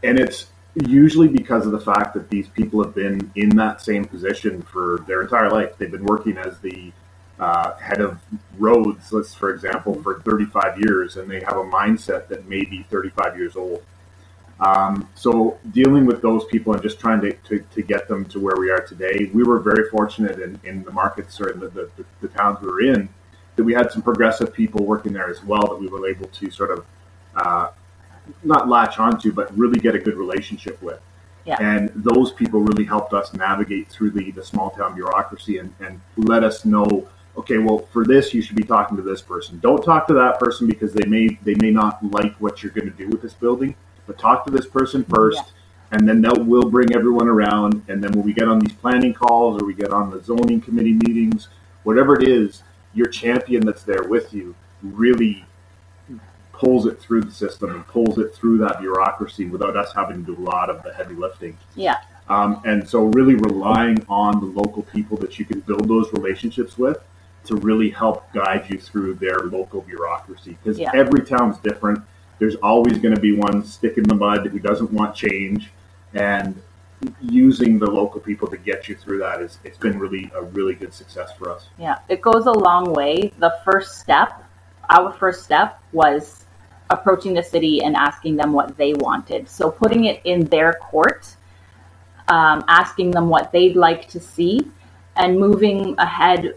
And 0.03 0.19
it's 0.19 0.47
usually 0.75 1.27
because 1.27 1.65
of 1.65 1.71
the 1.71 1.79
fact 1.79 2.13
that 2.13 2.29
these 2.29 2.47
people 2.47 2.83
have 2.83 2.95
been 2.95 3.31
in 3.35 3.49
that 3.57 3.81
same 3.81 4.05
position 4.05 4.61
for 4.61 5.03
their 5.07 5.21
entire 5.21 5.49
life. 5.49 5.77
They've 5.77 5.91
been 5.91 6.05
working 6.05 6.37
as 6.37 6.59
the 6.59 6.91
uh, 7.39 7.75
head 7.77 7.99
of 7.99 8.19
roads, 8.57 9.11
let's 9.11 9.33
for 9.33 9.53
example, 9.53 10.01
for 10.01 10.21
35 10.21 10.79
years, 10.79 11.17
and 11.17 11.29
they 11.29 11.39
have 11.41 11.57
a 11.57 11.63
mindset 11.63 12.27
that 12.27 12.47
may 12.47 12.63
be 12.63 12.83
35 12.89 13.37
years 13.37 13.55
old. 13.55 13.83
Um, 14.59 15.09
so 15.15 15.57
dealing 15.71 16.05
with 16.05 16.21
those 16.21 16.45
people 16.45 16.73
and 16.73 16.83
just 16.83 16.99
trying 16.99 17.19
to, 17.21 17.33
to, 17.33 17.65
to, 17.73 17.81
get 17.81 18.07
them 18.07 18.25
to 18.25 18.39
where 18.39 18.55
we 18.57 18.69
are 18.69 18.81
today, 18.81 19.31
we 19.33 19.41
were 19.41 19.57
very 19.59 19.89
fortunate 19.89 20.39
in, 20.39 20.59
in 20.63 20.83
the 20.83 20.91
markets 20.91 21.41
or 21.41 21.49
in 21.49 21.59
the, 21.59 21.69
the, 21.69 21.89
the, 22.21 22.27
towns 22.27 22.61
we 22.61 22.67
were 22.67 22.81
in 22.81 23.09
that 23.55 23.63
we 23.63 23.73
had 23.73 23.91
some 23.91 24.03
progressive 24.03 24.53
people 24.53 24.85
working 24.85 25.13
there 25.13 25.31
as 25.31 25.43
well 25.43 25.61
that 25.61 25.79
we 25.79 25.87
were 25.87 26.07
able 26.07 26.27
to 26.27 26.51
sort 26.51 26.69
of 26.69 26.85
uh, 27.35 27.69
not 28.43 28.69
latch 28.69 28.99
onto, 28.99 29.31
but 29.31 29.55
really 29.57 29.79
get 29.79 29.95
a 29.95 29.99
good 29.99 30.15
relationship 30.15 30.81
with. 30.81 30.99
Yeah. 31.45 31.57
And 31.59 31.89
those 31.95 32.31
people 32.31 32.61
really 32.61 32.85
helped 32.85 33.13
us 33.13 33.33
navigate 33.33 33.89
through 33.89 34.11
the, 34.11 34.31
the 34.31 34.43
small 34.43 34.69
town 34.69 34.93
bureaucracy 34.93 35.57
and, 35.57 35.73
and 35.79 35.99
let 36.15 36.43
us 36.43 36.65
know, 36.65 37.07
okay, 37.35 37.57
well, 37.57 37.87
for 37.91 38.05
this, 38.05 38.33
you 38.33 38.41
should 38.41 38.55
be 38.55 38.63
talking 38.63 38.95
to 38.97 39.03
this 39.03 39.21
person. 39.21 39.59
Don't 39.59 39.83
talk 39.83 40.07
to 40.07 40.13
that 40.13 40.39
person 40.39 40.67
because 40.67 40.93
they 40.93 41.05
may 41.05 41.39
they 41.43 41.55
may 41.55 41.71
not 41.71 42.03
like 42.11 42.35
what 42.35 42.61
you're 42.61 42.71
going 42.71 42.89
to 42.89 42.95
do 42.95 43.07
with 43.07 43.21
this 43.21 43.33
building, 43.33 43.75
but 44.05 44.19
talk 44.19 44.45
to 44.45 44.51
this 44.51 44.67
person 44.67 45.03
first. 45.05 45.37
Yeah. 45.37 45.97
And 45.97 46.07
then 46.07 46.21
that 46.21 46.45
will 46.45 46.69
bring 46.69 46.95
everyone 46.95 47.27
around. 47.27 47.83
And 47.89 48.01
then 48.01 48.11
when 48.13 48.23
we 48.23 48.33
get 48.33 48.47
on 48.47 48.59
these 48.59 48.73
planning 48.73 49.13
calls 49.13 49.61
or 49.61 49.65
we 49.65 49.73
get 49.73 49.91
on 49.91 50.09
the 50.09 50.23
zoning 50.23 50.61
committee 50.61 50.93
meetings, 50.93 51.49
whatever 51.83 52.15
it 52.15 52.27
is, 52.27 52.63
your 52.93 53.07
champion 53.07 53.65
that's 53.65 53.83
there 53.83 54.03
with 54.03 54.33
you 54.33 54.55
really 54.81 55.45
pulls 56.61 56.85
it 56.85 57.01
through 57.01 57.21
the 57.21 57.31
system 57.31 57.71
and 57.71 57.87
pulls 57.87 58.19
it 58.19 58.35
through 58.35 58.59
that 58.59 58.79
bureaucracy 58.79 59.45
without 59.45 59.75
us 59.75 59.91
having 59.93 60.23
to 60.23 60.35
do 60.35 60.39
a 60.39 60.45
lot 60.45 60.69
of 60.69 60.83
the 60.83 60.93
heavy 60.93 61.15
lifting. 61.15 61.57
Yeah. 61.75 61.97
Um, 62.29 62.61
and 62.65 62.87
so, 62.87 63.05
really 63.05 63.33
relying 63.33 64.05
on 64.07 64.39
the 64.39 64.45
local 64.45 64.83
people 64.83 65.17
that 65.17 65.39
you 65.39 65.43
can 65.43 65.61
build 65.61 65.87
those 65.89 66.13
relationships 66.13 66.77
with 66.77 66.99
to 67.45 67.55
really 67.55 67.89
help 67.89 68.31
guide 68.31 68.67
you 68.69 68.77
through 68.77 69.15
their 69.15 69.39
local 69.39 69.81
bureaucracy 69.81 70.55
because 70.63 70.77
yeah. 70.79 70.91
every 70.93 71.25
town's 71.25 71.57
different. 71.57 71.99
There's 72.37 72.55
always 72.57 72.99
going 72.99 73.15
to 73.15 73.19
be 73.19 73.33
one 73.35 73.65
stick 73.65 73.97
in 73.97 74.03
the 74.03 74.15
mud 74.15 74.45
who 74.45 74.59
doesn't 74.59 74.91
want 74.91 75.15
change, 75.15 75.71
and 76.13 76.61
using 77.21 77.79
the 77.79 77.89
local 77.89 78.21
people 78.21 78.47
to 78.49 78.57
get 78.57 78.87
you 78.87 78.95
through 78.95 79.17
that 79.17 79.41
is 79.41 79.57
it's 79.63 79.79
been 79.79 79.97
really 79.97 80.31
a 80.35 80.43
really 80.43 80.75
good 80.75 80.93
success 80.93 81.31
for 81.37 81.51
us. 81.51 81.69
Yeah, 81.79 81.97
it 82.07 82.21
goes 82.21 82.45
a 82.45 82.51
long 82.51 82.93
way. 82.93 83.33
The 83.39 83.59
first 83.65 83.99
step, 83.99 84.43
our 84.91 85.11
first 85.11 85.43
step 85.43 85.81
was 85.91 86.45
approaching 86.91 87.33
the 87.33 87.43
city 87.43 87.83
and 87.83 87.95
asking 87.95 88.35
them 88.35 88.53
what 88.53 88.77
they 88.77 88.93
wanted. 88.93 89.49
So 89.49 89.71
putting 89.71 90.05
it 90.05 90.21
in 90.25 90.45
their 90.45 90.73
court, 90.73 91.35
um, 92.27 92.63
asking 92.67 93.11
them 93.11 93.29
what 93.29 93.51
they'd 93.51 93.75
like 93.75 94.07
to 94.09 94.19
see, 94.19 94.61
and 95.15 95.39
moving 95.39 95.95
ahead 95.97 96.55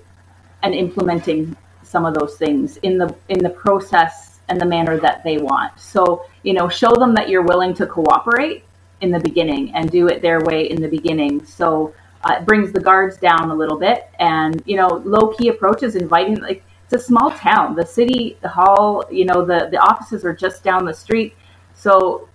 and 0.62 0.75
implementing 0.75 1.57
some 1.83 2.05
of 2.05 2.14
those 2.14 2.37
things 2.37 2.77
in 2.79 2.99
the 2.99 3.14
in 3.29 3.38
the 3.38 3.51
process 3.51 4.40
and 4.49 4.61
the 4.61 4.66
manner 4.66 4.99
that 4.99 5.23
they 5.25 5.38
want. 5.38 5.79
So 5.79 6.27
you 6.42 6.53
know, 6.53 6.68
show 6.68 6.94
them 6.94 7.14
that 7.14 7.29
you're 7.29 7.42
willing 7.42 7.75
to 7.75 7.87
cooperate 7.87 8.64
in 9.01 9.11
the 9.11 9.20
beginning 9.20 9.75
and 9.75 9.90
do 9.90 10.09
it 10.09 10.23
their 10.23 10.40
way 10.40 10.70
in 10.70 10.81
the 10.81 10.88
beginning. 10.88 11.44
So 11.44 11.94
uh, 12.25 12.37
it 12.38 12.47
brings 12.47 12.73
the 12.73 12.81
guards 12.81 13.16
down 13.18 13.51
a 13.51 13.55
little 13.55 13.79
bit, 13.79 14.09
and 14.18 14.62
you 14.66 14.77
know, 14.77 15.03
low 15.05 15.29
key 15.35 15.49
approaches, 15.49 15.97
inviting 15.97 16.40
like 16.40 16.62
a 16.94 16.98
small 16.98 17.30
town. 17.33 17.74
The 17.74 17.85
city 17.85 18.38
hall, 18.44 19.04
you 19.11 19.24
know, 19.24 19.44
the, 19.44 19.68
the 19.70 19.78
offices 19.78 20.24
are 20.24 20.35
just 20.35 20.62
down 20.62 20.85
the 20.85 20.94
street. 20.94 21.35
So, 21.74 22.28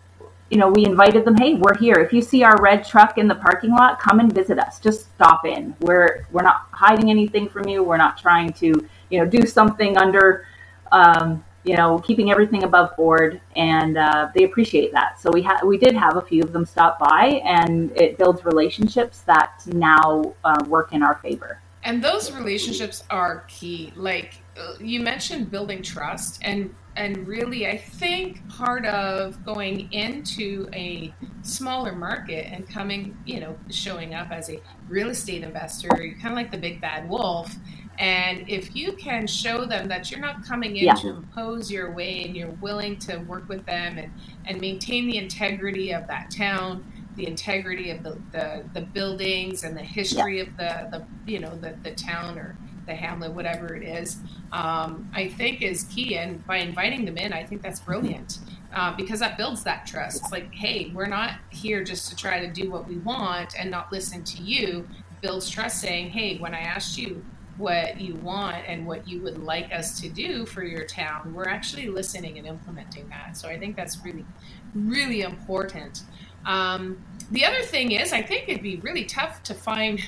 you 0.49 0.57
know, 0.57 0.69
we 0.69 0.85
invited 0.85 1.25
them, 1.25 1.35
hey, 1.37 1.55
we're 1.55 1.77
here. 1.77 1.95
If 1.95 2.11
you 2.11 2.21
see 2.21 2.43
our 2.43 2.59
red 2.61 2.85
truck 2.85 3.17
in 3.17 3.27
the 3.27 3.35
parking 3.35 3.71
lot, 3.71 3.99
come 3.99 4.19
and 4.19 4.33
visit 4.33 4.59
us. 4.59 4.79
Just 4.79 5.11
stop 5.15 5.45
in. 5.45 5.75
We're 5.81 6.25
we're 6.31 6.43
not 6.43 6.67
hiding 6.71 7.09
anything 7.09 7.47
from 7.47 7.67
you. 7.67 7.83
We're 7.83 7.97
not 7.97 8.17
trying 8.17 8.53
to, 8.53 8.67
you 9.09 9.19
know, 9.19 9.25
do 9.25 9.45
something 9.45 9.97
under 9.97 10.45
um, 10.91 11.43
you 11.65 11.75
know, 11.75 11.99
keeping 11.99 12.31
everything 12.31 12.63
above 12.63 12.95
board, 12.95 13.41
and 13.55 13.97
uh, 13.97 14.29
they 14.33 14.43
appreciate 14.45 14.91
that. 14.93 15.19
So 15.19 15.29
we 15.29 15.41
had 15.41 15.61
we 15.63 15.77
did 15.77 15.93
have 15.93 16.15
a 16.15 16.21
few 16.21 16.41
of 16.41 16.51
them 16.51 16.65
stop 16.65 16.97
by, 16.97 17.41
and 17.45 17.95
it 17.95 18.17
builds 18.17 18.43
relationships 18.43 19.19
that 19.27 19.61
now 19.67 20.33
uh, 20.43 20.63
work 20.67 20.93
in 20.93 21.03
our 21.03 21.15
favor 21.15 21.59
and 21.83 22.03
those 22.03 22.31
relationships 22.31 23.03
are 23.09 23.45
key 23.47 23.93
like 23.95 24.35
you 24.79 24.99
mentioned 25.01 25.51
building 25.51 25.81
trust 25.83 26.39
and 26.43 26.73
and 26.97 27.27
really 27.27 27.67
i 27.67 27.77
think 27.77 28.47
part 28.49 28.85
of 28.85 29.43
going 29.45 29.91
into 29.93 30.69
a 30.73 31.13
smaller 31.43 31.93
market 31.93 32.47
and 32.51 32.67
coming 32.69 33.17
you 33.25 33.39
know 33.39 33.57
showing 33.69 34.13
up 34.13 34.31
as 34.31 34.49
a 34.49 34.59
real 34.87 35.09
estate 35.09 35.43
investor 35.43 35.89
you're 36.01 36.15
kind 36.15 36.27
of 36.29 36.35
like 36.35 36.51
the 36.51 36.57
big 36.57 36.81
bad 36.81 37.09
wolf 37.09 37.55
And 37.99 38.49
if 38.49 38.75
you 38.75 38.93
can 38.93 39.27
show 39.27 39.65
them 39.65 39.89
that 39.89 40.09
you're 40.09 40.21
not 40.21 40.45
coming 40.45 40.77
in 40.77 40.85
yeah. 40.85 40.95
to 40.95 41.09
impose 41.09 41.69
your 41.71 41.91
way 41.93 42.23
and 42.23 42.35
you're 42.35 42.51
willing 42.61 42.97
to 42.99 43.17
work 43.19 43.49
with 43.49 43.65
them 43.65 43.97
and, 43.97 44.11
and 44.45 44.61
maintain 44.61 45.05
the 45.07 45.17
integrity 45.17 45.93
of 45.93 46.07
that 46.07 46.31
town, 46.31 46.91
the 47.17 47.27
integrity 47.27 47.91
of 47.91 48.03
the, 48.03 48.17
the, 48.31 48.65
the 48.73 48.81
buildings 48.81 49.63
and 49.63 49.77
the 49.77 49.83
history 49.83 50.37
yeah. 50.37 50.43
of 50.43 50.57
the, 50.57 50.97
the 50.97 51.31
you 51.31 51.39
know 51.39 51.55
the, 51.57 51.77
the 51.83 51.91
town 51.91 52.39
or 52.39 52.57
the 52.89 52.95
hamlet, 52.95 53.31
whatever 53.31 53.75
it 53.75 53.83
is, 53.83 54.17
um, 54.51 55.09
I 55.13 55.29
think 55.29 55.61
is 55.61 55.83
key. 55.83 56.17
And 56.17 56.45
by 56.45 56.57
inviting 56.57 57.05
them 57.05 57.17
in, 57.17 57.31
I 57.31 57.43
think 57.43 57.61
that's 57.61 57.79
brilliant 57.79 58.39
uh, 58.73 58.95
because 58.95 59.19
that 59.19 59.37
builds 59.37 59.63
that 59.63 59.85
trust. 59.85 60.21
It's 60.21 60.31
like, 60.31 60.53
hey, 60.53 60.91
we're 60.93 61.05
not 61.19 61.35
here 61.49 61.83
just 61.83 62.09
to 62.09 62.15
try 62.15 62.39
to 62.45 62.51
do 62.51 62.69
what 62.69 62.87
we 62.87 62.97
want 62.97 63.53
and 63.57 63.71
not 63.71 63.91
listen 63.91 64.23
to 64.23 64.41
you. 64.41 64.87
Builds 65.21 65.49
trust, 65.49 65.79
saying, 65.79 66.09
hey, 66.09 66.37
when 66.37 66.53
I 66.53 66.59
asked 66.59 66.97
you 66.97 67.23
what 67.57 67.99
you 67.99 68.15
want 68.15 68.63
and 68.67 68.87
what 68.87 69.05
you 69.07 69.21
would 69.21 69.37
like 69.43 69.73
us 69.73 69.99
to 69.99 70.09
do 70.09 70.45
for 70.45 70.63
your 70.63 70.85
town, 70.85 71.33
we're 71.33 71.49
actually 71.49 71.89
listening 71.89 72.37
and 72.37 72.47
implementing 72.47 73.07
that. 73.09 73.35
So 73.35 73.49
I 73.49 73.59
think 73.59 73.75
that's 73.75 74.03
really, 74.03 74.25
really 74.73 75.21
important. 75.21 76.03
Um, 76.45 77.03
the 77.31 77.43
other 77.45 77.61
thing 77.61 77.91
is, 77.91 78.13
I 78.13 78.21
think 78.21 78.47
it'd 78.47 78.63
be 78.63 78.77
really 78.77 79.03
tough 79.03 79.43
to 79.43 79.53
find, 79.53 79.99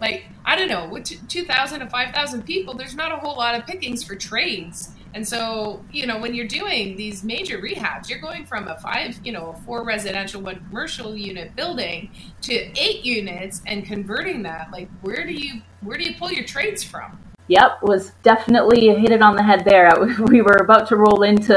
like, 0.00 0.26
I 0.44 0.56
don't 0.56 0.68
know, 0.68 0.88
with 0.88 1.28
2,000 1.28 1.80
to 1.80 1.86
5,000 1.86 2.42
people, 2.44 2.74
there's 2.74 2.94
not 2.94 3.12
a 3.12 3.16
whole 3.16 3.36
lot 3.36 3.54
of 3.54 3.66
pickings 3.66 4.02
for 4.02 4.14
trades. 4.14 4.90
And 5.14 5.26
so, 5.26 5.82
you 5.90 6.06
know, 6.06 6.18
when 6.18 6.34
you're 6.34 6.46
doing 6.46 6.94
these 6.94 7.24
major 7.24 7.58
rehabs, 7.58 8.10
you're 8.10 8.18
going 8.18 8.44
from 8.44 8.68
a 8.68 8.78
five, 8.78 9.18
you 9.24 9.32
know, 9.32 9.56
a 9.56 9.64
four 9.64 9.82
residential, 9.82 10.42
one 10.42 10.56
commercial 10.68 11.16
unit 11.16 11.56
building 11.56 12.10
to 12.42 12.54
eight 12.78 13.02
units 13.02 13.62
and 13.66 13.86
converting 13.86 14.42
that. 14.42 14.70
Like, 14.70 14.90
where 15.00 15.26
do 15.26 15.32
you 15.32 15.62
where 15.80 15.96
do 15.96 16.04
you 16.04 16.16
pull 16.16 16.30
your 16.30 16.44
trades 16.44 16.84
from? 16.84 17.18
Yep, 17.48 17.82
was 17.82 18.10
definitely 18.24 18.88
hit 18.88 19.12
it 19.12 19.22
on 19.22 19.36
the 19.36 19.42
head 19.42 19.64
there. 19.64 19.92
We 20.26 20.42
were 20.42 20.56
about 20.56 20.88
to 20.88 20.96
roll 20.96 21.22
into 21.22 21.54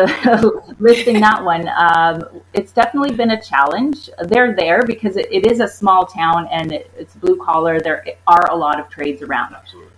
listing 0.79 1.19
that 1.21 1.43
one. 1.43 1.67
Um, 1.69 2.41
it's 2.53 2.71
definitely 2.71 3.15
been 3.15 3.31
a 3.31 3.41
challenge. 3.41 4.09
They're 4.27 4.55
there 4.55 4.83
because 4.85 5.17
it, 5.17 5.27
it 5.31 5.51
is 5.51 5.59
a 5.61 5.67
small 5.67 6.05
town 6.05 6.47
and 6.51 6.71
it, 6.71 6.91
it's 6.95 7.15
blue 7.15 7.37
collar. 7.37 7.79
There 7.79 8.05
are 8.27 8.51
a 8.51 8.55
lot 8.55 8.79
of 8.79 8.89
trades 8.89 9.23
around. 9.23 9.55
Absolutely. 9.55 9.91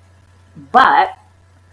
But 0.72 1.18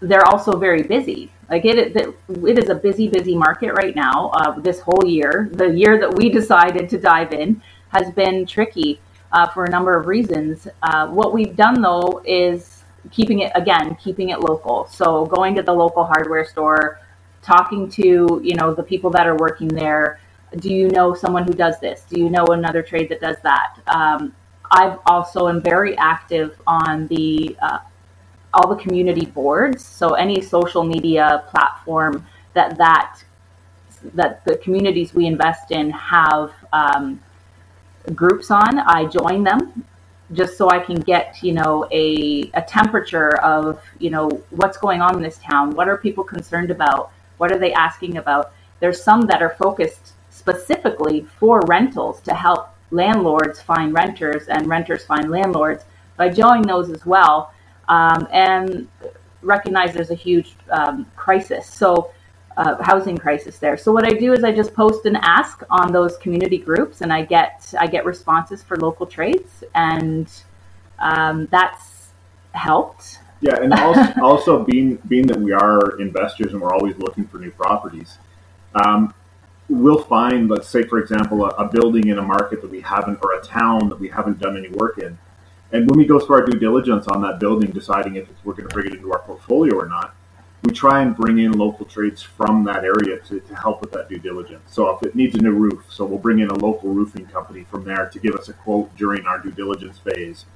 they're 0.01 0.27
also 0.27 0.57
very 0.57 0.83
busy. 0.83 1.31
Like 1.49 1.65
it, 1.65 1.97
it, 1.97 2.17
it 2.29 2.59
is 2.59 2.69
a 2.71 2.75
busy, 2.75 3.09
busy 3.09 3.37
market 3.37 3.73
right 3.75 3.95
now. 3.95 4.31
Uh, 4.35 4.59
this 4.59 4.81
whole 4.81 5.07
year, 5.07 5.49
the 5.53 5.69
year 5.69 5.99
that 6.01 6.15
we 6.15 6.29
decided 6.41 6.89
to 6.91 6.99
dive 6.99 7.33
in, 7.33 7.63
has 7.91 8.11
been 8.11 8.45
tricky 8.47 9.01
uh, 9.33 9.47
for 9.47 9.65
a 9.65 9.71
number 9.71 9.97
of 9.97 10.07
reasons. 10.07 10.69
Uh, 10.83 11.07
what 11.09 11.33
we've 11.33 11.57
done 11.57 11.81
though 11.81 12.21
is 12.25 12.78
keeping 13.11 13.41
it 13.41 13.53
again, 13.55 13.97
keeping 13.97 14.31
it 14.31 14.41
local. 14.41 14.87
So 14.87 15.27
going 15.27 15.55
to 15.57 15.63
the 15.63 15.73
local 15.73 16.05
hardware 16.05 16.45
store, 16.45 17.01
talking 17.43 17.89
to 17.91 18.41
you 18.43 18.55
know 18.55 18.75
the 18.75 18.83
people 18.83 19.11
that 19.11 19.27
are 19.27 19.37
working 19.37 19.69
there. 19.69 20.21
Do 20.57 20.73
you 20.73 20.89
know 20.89 21.15
someone 21.15 21.45
who 21.45 21.53
does 21.53 21.79
this? 21.81 22.05
Do 22.09 22.19
you 22.19 22.31
know 22.31 22.47
another 22.47 22.83
trade 22.83 23.09
that 23.11 23.21
does 23.21 23.37
that? 23.43 23.79
Um, 23.87 24.35
I've 24.71 24.99
also 25.07 25.49
am 25.49 25.61
very 25.63 25.97
active 25.99 26.61
on 26.67 27.07
the 27.09 27.57
uh, 27.61 27.79
all 28.55 28.69
the 28.69 28.83
community 28.83 29.27
boards. 29.27 29.85
So 29.85 30.15
any 30.15 30.41
social 30.41 30.85
media 30.85 31.45
platform 31.49 32.27
that 32.55 32.77
that 32.79 33.23
that 34.15 34.45
the 34.45 34.57
communities 34.59 35.13
we 35.13 35.27
invest 35.27 35.71
in 35.71 35.91
have 35.91 36.53
um, 36.73 37.21
groups 38.15 38.51
on, 38.51 38.79
I 38.79 39.07
join 39.07 39.43
them 39.45 39.85
just 40.33 40.59
so 40.59 40.69
I 40.69 40.79
can 40.79 40.97
get 40.97 41.43
you 41.43 41.53
know 41.53 41.89
a 41.91 42.51
a 42.55 42.63
temperature 42.63 43.37
of 43.41 43.83
you 43.99 44.11
know 44.11 44.29
what's 44.51 44.77
going 44.77 45.01
on 45.01 45.17
in 45.17 45.23
this 45.23 45.39
town. 45.39 45.75
What 45.75 45.89
are 45.89 45.97
people 45.97 46.25
concerned 46.25 46.71
about? 46.71 47.11
What 47.39 47.53
are 47.53 47.59
they 47.59 47.73
asking 47.73 48.19
about? 48.19 48.53
There's 48.81 49.03
some 49.03 49.23
that 49.23 49.43
are 49.43 49.55
focused 49.59 50.13
specifically 50.31 51.27
for 51.39 51.61
rentals 51.67 52.21
to 52.23 52.35
help 52.35 52.71
landlords 52.91 53.61
find 53.61 53.93
renters 53.93 54.49
and 54.49 54.67
renters 54.67 55.05
find 55.05 55.31
landlords. 55.31 55.85
By 56.17 56.31
joining 56.31 56.67
those 56.67 56.91
as 56.91 57.07
well, 57.07 57.53
um, 57.89 58.27
and 58.33 58.89
recognize 59.43 59.95
there's 59.95 60.11
a 60.11 60.17
huge 60.17 60.55
um, 60.71 61.07
crisis. 61.17 61.67
So, 61.69 62.11
uh, 62.59 62.83
housing 62.83 63.17
crisis 63.17 63.59
there. 63.59 63.77
So 63.77 63.93
what 63.93 64.05
I 64.05 64.11
do 64.11 64.33
is 64.35 64.45
I 64.45 64.53
just 64.53 64.75
post 64.75 65.07
and 65.07 65.17
ask 65.19 65.63
on 65.71 65.93
those 65.93 66.17
community 66.19 66.59
groups, 66.59 67.01
and 67.01 67.13
I 67.13 67.25
get 67.25 67.73
I 67.81 67.87
get 67.87 68.05
responses 68.05 68.63
for 68.63 68.77
local 68.77 69.07
trades, 69.07 69.65
and 69.75 70.31
um, 70.99 71.47
that's 71.51 72.09
helped. 72.53 73.21
Yeah, 73.41 73.57
and 73.63 73.73
also, 73.73 74.13
also, 74.23 74.65
being 74.65 74.97
being 75.09 75.27
that 75.29 75.41
we 75.41 75.53
are 75.53 75.99
investors 76.01 76.53
and 76.53 76.61
we're 76.61 76.75
always 76.75 76.99
looking 76.99 77.27
for 77.27 77.39
new 77.39 77.53
properties, 77.53 78.19
um, 78.75 79.15
we'll 79.69 80.03
find, 80.03 80.51
let's 80.51 80.69
say, 80.69 80.83
for 80.83 80.99
example, 80.99 81.45
a, 81.47 81.49
a 81.51 81.69
building 81.69 82.09
in 82.09 82.19
a 82.19 82.23
market 82.23 82.61
that 82.61 82.71
we 82.71 82.81
haven't 82.81 83.21
or 83.23 83.35
a 83.35 83.41
town 83.41 83.89
that 83.89 84.01
we 84.01 84.09
haven't 84.09 84.39
done 84.41 84.57
any 84.57 84.69
work 84.71 84.99
in 84.99 85.17
and 85.73 85.89
when 85.89 85.99
we 85.99 86.07
go 86.07 86.19
through 86.19 86.37
our 86.37 86.47
due 86.47 86.59
diligence 86.59 87.07
on 87.09 87.21
that 87.23 87.39
building, 87.39 87.71
deciding 87.71 88.17
if 88.17 88.29
we're 88.45 88.55
going 88.55 88.69
to 88.69 88.75
bring 88.75 88.87
it 88.87 88.95
into 88.95 89.13
our 89.13 89.19
portfolio 89.21 89.75
or 89.77 89.87
not, 89.87 90.15
we 90.63 90.73
try 90.73 91.03
and 91.03 91.17
bring 91.17 91.39
in 91.39 91.53
local 91.53 91.87
trades 91.87 92.21
from 92.23 92.65
that 92.65 92.85
area 92.85 93.19
to, 93.21 93.41
to 93.41 93.55
help 93.55 93.81
with 93.81 93.93
that 93.93 94.09
due 94.09 94.19
diligence. 94.19 94.63
So 94.67 94.91
if 94.91 95.03
it 95.03 95.15
needs 95.15 95.37
a 95.37 95.39
new 95.39 95.53
roof, 95.53 95.85
so 95.89 96.05
we'll 96.05 96.19
bring 96.19 96.41
in 96.41 96.49
a 96.49 96.55
local 96.55 96.91
roofing 96.91 97.27
company 97.27 97.65
from 97.71 97.85
there 97.85 98.09
to 98.09 98.19
give 98.19 98.35
us 98.35 98.49
a 98.49 98.53
quote 98.53 98.95
during 98.97 99.25
our 99.27 99.39
due 99.39 99.53
diligence 99.53 99.99
phase. 99.99 100.47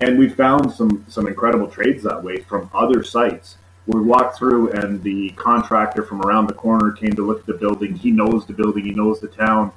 And 0.00 0.18
we 0.18 0.28
found 0.28 0.72
some 0.72 1.04
some 1.08 1.26
incredible 1.26 1.68
trades 1.68 2.02
that 2.04 2.22
way 2.22 2.38
from 2.38 2.70
other 2.74 3.02
sites. 3.02 3.56
We 3.86 4.00
walked 4.00 4.38
through 4.38 4.72
and 4.72 5.02
the 5.02 5.30
contractor 5.30 6.02
from 6.02 6.22
around 6.22 6.46
the 6.46 6.54
corner 6.54 6.92
came 6.92 7.12
to 7.12 7.26
look 7.26 7.40
at 7.40 7.46
the 7.46 7.54
building. 7.54 7.94
He 7.94 8.10
knows 8.10 8.46
the 8.46 8.54
building, 8.54 8.84
he 8.84 8.92
knows 8.92 9.20
the 9.20 9.28
town. 9.28 9.72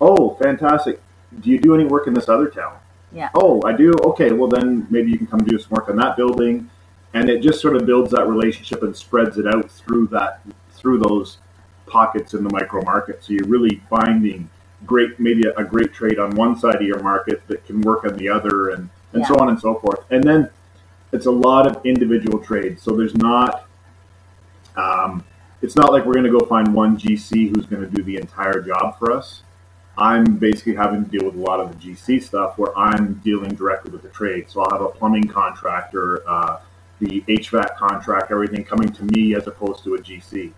Oh, 0.00 0.34
fantastic. 0.36 1.00
Do 1.40 1.50
you 1.50 1.58
do 1.58 1.74
any 1.74 1.84
work 1.84 2.06
in 2.06 2.14
this 2.14 2.28
other 2.28 2.48
town? 2.48 2.78
Yeah. 3.12 3.28
Oh, 3.34 3.60
I 3.64 3.72
do. 3.72 3.92
Okay, 4.04 4.32
well 4.32 4.48
then 4.48 4.86
maybe 4.90 5.10
you 5.10 5.18
can 5.18 5.26
come 5.26 5.44
do 5.44 5.58
some 5.58 5.70
work 5.70 5.88
on 5.88 5.96
that 5.96 6.16
building, 6.16 6.70
and 7.14 7.28
it 7.28 7.42
just 7.42 7.60
sort 7.60 7.76
of 7.76 7.86
builds 7.86 8.12
that 8.12 8.26
relationship 8.26 8.82
and 8.82 8.96
spreads 8.96 9.38
it 9.38 9.46
out 9.46 9.70
through 9.70 10.06
that 10.08 10.40
through 10.72 10.98
those 10.98 11.38
pockets 11.86 12.34
in 12.34 12.44
the 12.44 12.50
micro 12.50 12.82
market. 12.82 13.22
So 13.22 13.32
you're 13.32 13.48
really 13.48 13.82
finding 13.90 14.48
great 14.86 15.18
maybe 15.18 15.46
a, 15.46 15.54
a 15.56 15.64
great 15.64 15.92
trade 15.92 16.18
on 16.18 16.34
one 16.34 16.58
side 16.58 16.76
of 16.76 16.82
your 16.82 17.02
market 17.02 17.46
that 17.48 17.66
can 17.66 17.80
work 17.82 18.04
on 18.04 18.16
the 18.16 18.28
other, 18.28 18.70
and 18.70 18.88
and 19.12 19.22
yeah. 19.22 19.28
so 19.28 19.36
on 19.36 19.48
and 19.48 19.60
so 19.60 19.74
forth. 19.76 20.04
And 20.10 20.22
then 20.22 20.50
it's 21.12 21.26
a 21.26 21.30
lot 21.30 21.66
of 21.66 21.84
individual 21.84 22.38
trades. 22.38 22.82
So 22.82 22.96
there's 22.96 23.16
not. 23.16 23.66
Um, 24.76 25.24
it's 25.62 25.76
not 25.76 25.92
like 25.92 26.06
we're 26.06 26.14
going 26.14 26.24
to 26.24 26.30
go 26.30 26.46
find 26.46 26.72
one 26.72 26.96
GC 26.96 27.54
who's 27.54 27.66
going 27.66 27.82
to 27.82 27.88
do 27.90 28.02
the 28.02 28.16
entire 28.16 28.62
job 28.62 28.98
for 28.98 29.12
us 29.12 29.42
I'm 30.00 30.36
basically 30.36 30.74
having 30.74 31.04
to 31.04 31.10
deal 31.10 31.26
with 31.26 31.34
a 31.34 31.40
lot 31.40 31.60
of 31.60 31.78
the 31.78 31.88
GC 31.88 32.22
stuff 32.22 32.56
where 32.56 32.76
I'm 32.76 33.14
dealing 33.22 33.54
directly 33.54 33.90
with 33.90 34.02
the 34.02 34.08
trade. 34.08 34.48
So 34.48 34.62
I'll 34.62 34.70
have 34.70 34.80
a 34.80 34.88
plumbing 34.88 35.28
contractor, 35.28 36.28
uh, 36.28 36.60
the 37.00 37.22
HVAC 37.22 37.76
contract, 37.76 38.30
everything 38.30 38.64
coming 38.64 38.88
to 38.90 39.04
me 39.04 39.34
as 39.34 39.46
opposed 39.46 39.82
to 39.84 39.94
a 39.94 39.98
GC. 39.98 40.52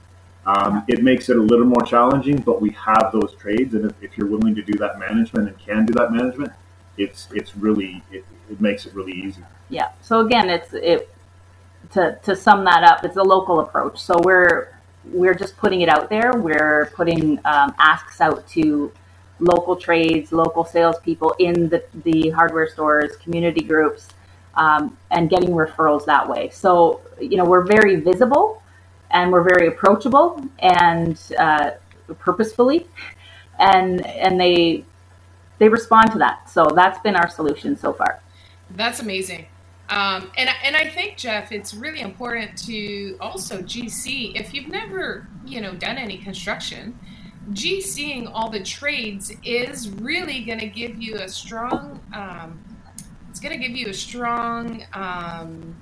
Um, 0.44 0.84
it 0.88 1.02
makes 1.02 1.28
it 1.28 1.36
a 1.36 1.40
little 1.40 1.66
more 1.66 1.82
challenging, 1.82 2.38
but 2.38 2.60
we 2.60 2.70
have 2.70 3.10
those 3.12 3.34
trades, 3.36 3.74
and 3.74 3.86
if, 3.86 4.02
if, 4.02 4.18
you're 4.18 4.26
willing 4.26 4.56
to 4.56 4.62
do 4.62 4.72
that 4.78 4.98
management 4.98 5.48
and 5.48 5.58
can 5.58 5.86
do 5.86 5.92
that 5.94 6.10
management, 6.12 6.52
it's 6.98 7.28
it's 7.32 7.56
really 7.56 8.02
it, 8.10 8.24
it 8.50 8.60
makes 8.60 8.84
it 8.84 8.92
really 8.92 9.12
easy. 9.12 9.42
Yeah. 9.68 9.90
So 10.00 10.20
again, 10.26 10.50
it's 10.50 10.74
it 10.74 11.08
to 11.92 12.18
to 12.24 12.34
sum 12.34 12.64
that 12.64 12.82
up, 12.82 13.04
it's 13.04 13.16
a 13.16 13.22
local 13.22 13.60
approach. 13.60 14.00
So 14.00 14.18
we're 14.24 14.76
we're 15.04 15.34
just 15.34 15.56
putting 15.56 15.80
it 15.80 15.88
out 15.88 16.10
there. 16.10 16.32
We're 16.36 16.90
putting 16.94 17.38
um, 17.44 17.74
asks 17.78 18.20
out 18.20 18.46
to 18.48 18.92
local 19.38 19.76
trades, 19.76 20.32
local 20.32 20.64
salespeople 20.64 21.34
in 21.38 21.68
the, 21.68 21.84
the 22.04 22.30
hardware 22.30 22.68
stores, 22.68 23.16
community 23.16 23.62
groups, 23.62 24.08
um, 24.54 24.96
and 25.10 25.30
getting 25.30 25.50
referrals 25.50 26.04
that 26.06 26.28
way. 26.28 26.50
So, 26.50 27.00
you 27.20 27.36
know, 27.36 27.44
we're 27.44 27.64
very 27.64 27.96
visible 27.96 28.62
and 29.10 29.30
we're 29.32 29.42
very 29.42 29.68
approachable 29.68 30.42
and 30.58 31.20
uh, 31.38 31.72
purposefully, 32.18 32.86
and 33.58 34.06
and 34.06 34.40
they 34.40 34.84
they 35.58 35.68
respond 35.68 36.12
to 36.12 36.18
that. 36.18 36.50
So 36.50 36.70
that's 36.74 36.98
been 37.00 37.16
our 37.16 37.28
solution 37.28 37.76
so 37.76 37.92
far. 37.92 38.20
That's 38.70 39.00
amazing. 39.00 39.46
Um, 39.90 40.30
and 40.38 40.48
and 40.64 40.76
I 40.76 40.88
think 40.88 41.18
Jeff, 41.18 41.52
it's 41.52 41.74
really 41.74 42.00
important 42.00 42.56
to 42.66 43.16
also 43.20 43.58
GC 43.58 44.38
if 44.40 44.54
you've 44.54 44.68
never 44.68 45.28
you 45.44 45.60
know 45.60 45.74
done 45.74 45.98
any 45.98 46.18
construction 46.18 46.98
GCing 47.50 48.30
all 48.32 48.50
the 48.50 48.62
trades 48.62 49.32
is 49.44 49.90
really 49.90 50.44
going 50.44 50.60
to 50.60 50.66
give 50.66 51.02
you 51.02 51.16
a 51.16 51.28
strong, 51.28 52.00
um, 52.14 52.58
going 53.42 53.58
to 53.58 53.66
give 53.66 53.76
you 53.76 53.88
a 53.88 53.94
strong 53.94 54.84
um, 54.92 55.74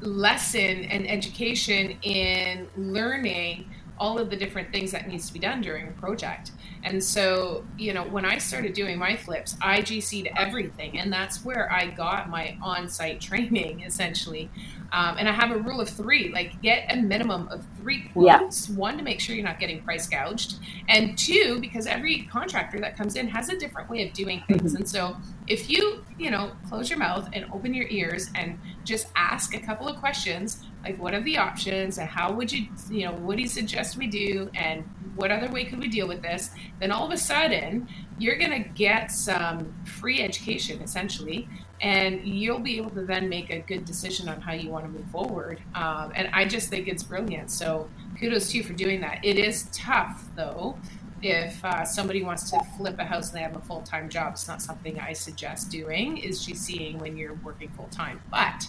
lesson 0.00 0.84
and 0.84 1.08
education 1.08 1.98
in 2.02 2.68
learning 2.76 3.70
all 3.98 4.18
of 4.18 4.30
the 4.30 4.36
different 4.36 4.72
things 4.72 4.90
that 4.90 5.06
needs 5.06 5.28
to 5.28 5.32
be 5.32 5.38
done 5.38 5.60
during 5.60 5.86
a 5.86 5.92
project. 5.92 6.50
And 6.82 7.02
so, 7.02 7.64
you 7.78 7.92
know, 7.92 8.02
when 8.02 8.24
I 8.24 8.38
started 8.38 8.72
doing 8.72 8.98
my 8.98 9.16
flips, 9.16 9.56
I 9.62 9.80
GC'd 9.80 10.28
everything. 10.36 10.98
And 10.98 11.12
that's 11.12 11.44
where 11.44 11.72
I 11.72 11.86
got 11.86 12.28
my 12.28 12.56
on 12.60 12.88
site 12.88 13.20
training 13.20 13.80
essentially. 13.86 14.50
Um, 14.92 15.16
and 15.18 15.28
I 15.28 15.32
have 15.32 15.52
a 15.52 15.58
rule 15.58 15.80
of 15.80 15.88
three 15.88 16.30
like, 16.32 16.60
get 16.60 16.92
a 16.92 16.96
minimum 16.96 17.48
of 17.48 17.64
three 17.80 18.10
quotes 18.12 18.68
yeah. 18.68 18.74
one, 18.74 18.98
to 18.98 19.04
make 19.04 19.20
sure 19.20 19.34
you're 19.34 19.44
not 19.44 19.58
getting 19.58 19.80
price 19.82 20.06
gouged, 20.06 20.56
and 20.88 21.16
two, 21.16 21.60
because 21.60 21.86
every 21.86 22.28
contractor 22.30 22.78
that 22.80 22.96
comes 22.96 23.16
in 23.16 23.26
has 23.28 23.48
a 23.48 23.56
different 23.56 23.88
way 23.88 24.06
of 24.06 24.12
doing 24.12 24.42
things. 24.48 24.74
Mm-hmm. 24.74 24.76
And 24.82 24.88
so, 24.88 25.16
if 25.46 25.68
you, 25.68 26.04
you 26.18 26.30
know, 26.30 26.52
close 26.68 26.88
your 26.88 26.98
mouth 26.98 27.28
and 27.32 27.46
open 27.52 27.74
your 27.74 27.88
ears 27.88 28.30
and 28.34 28.58
just 28.84 29.08
ask 29.16 29.54
a 29.54 29.60
couple 29.60 29.88
of 29.88 29.96
questions, 29.96 30.62
like, 30.84 31.00
what 31.00 31.14
are 31.14 31.22
the 31.22 31.38
options 31.38 31.98
and 31.98 32.08
how 32.08 32.32
would 32.32 32.52
you, 32.52 32.66
you 32.90 33.04
know, 33.04 33.12
what 33.12 33.36
do 33.36 33.42
you 33.42 33.48
suggest 33.48 33.96
we 33.96 34.06
do 34.06 34.50
and 34.54 34.82
what 35.16 35.30
other 35.30 35.50
way 35.50 35.64
could 35.64 35.78
we 35.78 35.88
deal 35.88 36.08
with 36.08 36.22
this? 36.22 36.50
Then 36.80 36.90
all 36.90 37.06
of 37.06 37.12
a 37.12 37.16
sudden, 37.16 37.88
you're 38.18 38.38
going 38.38 38.62
to 38.62 38.68
get 38.70 39.10
some 39.10 39.74
free 39.84 40.22
education 40.22 40.80
essentially, 40.80 41.48
and 41.80 42.24
you'll 42.24 42.60
be 42.60 42.76
able 42.76 42.90
to 42.90 43.02
then 43.02 43.28
make 43.28 43.50
a 43.50 43.58
good 43.60 43.84
decision 43.84 44.28
on 44.28 44.40
how 44.40 44.52
you 44.52 44.70
want 44.70 44.84
to 44.84 44.90
move 44.90 45.06
forward. 45.10 45.60
Um, 45.74 46.12
and 46.14 46.28
I 46.32 46.44
just 46.44 46.68
think 46.68 46.86
it's 46.86 47.02
brilliant. 47.02 47.50
So 47.50 47.90
kudos 48.18 48.50
to 48.52 48.58
you 48.58 48.62
for 48.62 48.72
doing 48.72 49.00
that. 49.00 49.24
It 49.24 49.38
is 49.38 49.68
tough 49.72 50.24
though. 50.36 50.78
If 51.22 51.64
uh, 51.64 51.84
somebody 51.84 52.22
wants 52.22 52.50
to 52.50 52.60
flip 52.76 52.98
a 52.98 53.04
house 53.04 53.28
and 53.28 53.38
they 53.38 53.42
have 53.42 53.56
a 53.56 53.60
full 53.60 53.82
time 53.82 54.08
job, 54.08 54.32
it's 54.32 54.48
not 54.48 54.60
something 54.60 54.98
I 54.98 55.12
suggest 55.12 55.70
doing. 55.70 56.18
Is 56.18 56.46
GCing 56.46 56.98
when 56.98 57.16
you're 57.16 57.34
working 57.44 57.68
full 57.70 57.88
time, 57.88 58.20
but 58.30 58.66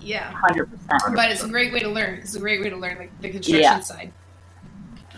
yeah, 0.00 0.30
hundred 0.32 0.70
percent. 0.70 1.16
But 1.16 1.30
it's 1.30 1.42
a 1.42 1.48
great 1.48 1.72
way 1.72 1.80
to 1.80 1.88
learn. 1.88 2.18
It's 2.18 2.34
a 2.34 2.40
great 2.40 2.60
way 2.60 2.70
to 2.70 2.76
learn 2.76 2.98
like 2.98 3.20
the 3.20 3.30
construction 3.30 3.62
yeah. 3.62 3.80
side 3.80 4.12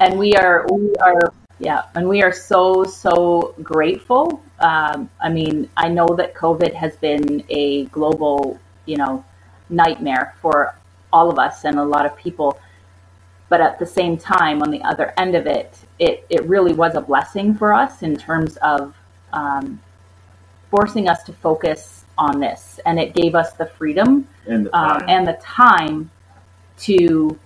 and 0.00 0.18
we 0.18 0.34
are 0.34 0.66
we 0.72 0.94
are 0.96 1.32
yeah 1.58 1.84
and 1.94 2.08
we 2.08 2.22
are 2.22 2.32
so 2.32 2.82
so 2.84 3.54
grateful 3.62 4.42
um, 4.60 5.08
i 5.20 5.28
mean 5.28 5.68
i 5.76 5.88
know 5.88 6.08
that 6.08 6.34
covid 6.34 6.74
has 6.74 6.96
been 6.96 7.44
a 7.50 7.84
global 7.86 8.58
you 8.86 8.96
know 8.96 9.24
nightmare 9.68 10.34
for 10.40 10.74
all 11.12 11.30
of 11.30 11.38
us 11.38 11.64
and 11.64 11.78
a 11.78 11.84
lot 11.84 12.06
of 12.06 12.16
people 12.16 12.58
but 13.48 13.60
at 13.60 13.78
the 13.78 13.86
same 13.86 14.16
time 14.16 14.62
on 14.62 14.70
the 14.70 14.82
other 14.82 15.12
end 15.18 15.34
of 15.34 15.46
it 15.46 15.78
it, 16.00 16.26
it 16.30 16.42
really 16.44 16.72
was 16.72 16.94
a 16.94 17.00
blessing 17.00 17.54
for 17.54 17.72
us 17.72 18.02
in 18.02 18.16
terms 18.16 18.56
of 18.56 18.94
um, 19.32 19.80
forcing 20.70 21.08
us 21.08 21.22
to 21.24 21.32
focus 21.32 22.04
on 22.18 22.40
this. 22.40 22.80
And 22.86 22.98
it 22.98 23.14
gave 23.14 23.34
us 23.34 23.52
the 23.52 23.66
freedom 23.66 24.26
and 24.46 24.66
the 24.66 24.74
uh, 24.74 24.98
time, 24.98 25.08
and 25.08 25.28
the 25.28 25.38
time 25.40 26.10
to 26.78 27.38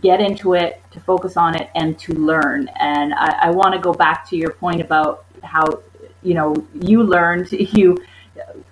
get 0.00 0.20
into 0.20 0.54
it, 0.54 0.82
to 0.90 1.00
focus 1.00 1.36
on 1.36 1.54
it, 1.54 1.70
and 1.74 1.98
to 2.00 2.14
learn. 2.14 2.68
And 2.80 3.14
I, 3.14 3.48
I 3.48 3.50
want 3.50 3.74
to 3.74 3.80
go 3.80 3.92
back 3.92 4.28
to 4.30 4.36
your 4.36 4.50
point 4.50 4.80
about 4.80 5.26
how 5.42 5.82
you 6.22 6.34
know 6.34 6.66
you 6.74 7.02
learned 7.02 7.52
you 7.52 8.02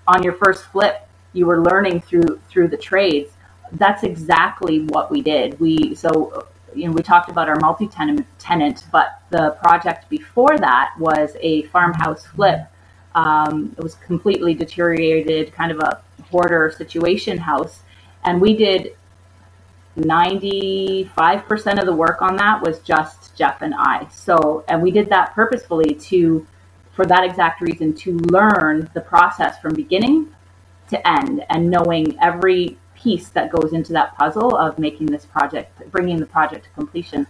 on 0.09 0.22
your 0.22 0.33
first 0.33 0.64
flip 0.64 1.07
you 1.33 1.46
were 1.46 1.62
learning 1.62 2.01
through 2.01 2.40
through 2.48 2.68
the 2.68 2.77
trades. 2.77 3.31
That's 3.72 4.03
exactly 4.03 4.85
what 4.87 5.11
we 5.11 5.22
did. 5.22 5.59
We 5.61 5.94
so 5.94 6.46
you 6.75 6.87
know 6.87 6.93
we 6.93 7.03
talked 7.03 7.31
about 7.31 7.49
our 7.49 7.59
multi-tenant 7.61 8.27
tenant 8.39 8.85
but 8.93 9.21
the 9.31 9.57
project 9.63 10.09
before 10.09 10.59
that 10.59 10.95
was 10.99 11.37
a 11.41 11.63
farmhouse 11.65 12.27
flip 12.27 12.61
um, 13.15 13.75
it 13.77 13.83
was 13.83 13.95
completely 13.97 14.55
deteriorated 14.55 15.53
kind 15.53 15.71
of 15.71 15.79
a 15.81 16.01
hoarder 16.31 16.73
situation 16.77 17.39
house 17.39 17.81
and 18.25 18.41
we 18.41 18.55
did 18.55 18.97
95% 19.97 21.79
of 21.79 21.87
the 21.87 21.95
work 21.95 22.23
on 22.23 22.37
that 22.37 22.63
was 22.63 22.79
just 22.81 23.37
Jeff 23.37 23.63
and 23.63 23.75
I. 23.77 24.09
So, 24.11 24.65
and 24.69 24.83
we 24.83 24.91
did 24.91 25.09
that 25.11 25.35
purposefully 25.35 25.95
to, 25.95 26.47
for 26.93 27.05
that 27.07 27.25
exact 27.25 27.61
reason, 27.61 27.95
to 27.95 28.17
learn 28.19 28.91
the 28.95 29.01
process 29.01 29.59
from 29.61 29.75
beginning 29.75 30.35
to 30.89 31.09
end 31.09 31.45
and 31.51 31.71
knowing 31.71 32.17
every 32.21 32.79
piece 33.03 33.29
that 33.31 33.51
goes 33.51 33.73
into 33.73 33.93
that 33.93 34.17
puzzle 34.17 34.57
of 34.57 34.79
making 34.79 35.07
this 35.07 35.25
project, 35.25 35.91
bringing 35.91 36.19
the 36.19 36.27
project 36.27 36.65
to 36.65 36.71
completion. 36.71 37.27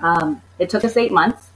Um, 0.00 0.42
it 0.58 0.70
took 0.70 0.84
us 0.84 0.96
eight 0.96 1.12
months 1.12 1.50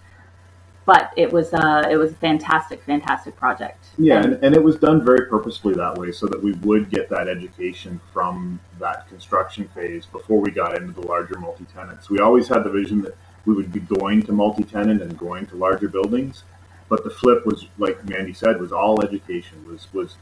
but 0.86 1.12
it 1.16 1.32
was 1.32 1.52
uh, 1.54 1.88
it 1.90 1.96
was 1.96 2.12
a 2.12 2.16
fantastic, 2.16 2.82
fantastic 2.82 3.36
project. 3.36 3.86
Yeah, 3.96 4.22
and, 4.22 4.34
and, 4.44 4.54
it 4.54 4.62
was 4.62 4.76
done 4.76 5.04
very 5.04 5.26
purposefully 5.26 5.74
that 5.74 5.96
way, 5.96 6.12
so 6.12 6.26
that 6.26 6.42
we 6.42 6.52
would 6.52 6.90
get 6.90 7.08
that 7.10 7.28
education 7.28 8.00
from 8.12 8.60
that 8.78 9.08
construction 9.08 9.68
phase 9.74 10.06
before 10.06 10.40
we 10.40 10.50
got 10.50 10.76
into 10.76 10.92
the 10.92 11.06
larger 11.06 11.38
multi-tenants. 11.38 12.10
We 12.10 12.20
always 12.20 12.48
had 12.48 12.64
the 12.64 12.70
vision 12.70 13.00
that 13.02 13.16
we 13.46 13.54
would 13.54 13.72
be 13.72 13.80
going 13.80 14.22
to 14.24 14.32
multi-tenant 14.32 15.00
and 15.02 15.18
going 15.18 15.46
to 15.46 15.56
larger 15.56 15.88
buildings, 15.88 16.44
but 16.88 17.02
the 17.04 17.10
flip 17.10 17.46
was, 17.46 17.66
like 17.78 18.06
Mandy 18.08 18.34
said, 18.34 18.60
was 18.60 18.72
all 18.72 19.02
education. 19.02 19.64
Was 19.66 19.88
was 19.92 20.16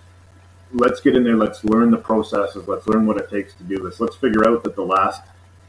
let's 0.72 1.00
get 1.00 1.16
in 1.16 1.24
there, 1.24 1.37
let's 1.37 1.64
learn 1.64 1.90
the 1.90 1.98
processes, 1.98 2.66
let's 2.68 2.87
learn 2.87 3.06
what 3.06 3.18
it 3.18 3.30
takes 3.30 3.54
to 3.54 3.64
do 3.64 3.78
this. 3.78 4.00
Let's 4.00 4.16
figure 4.16 4.46
out 4.48 4.64
that 4.64 4.74
the 4.74 4.85
last 4.85 5.22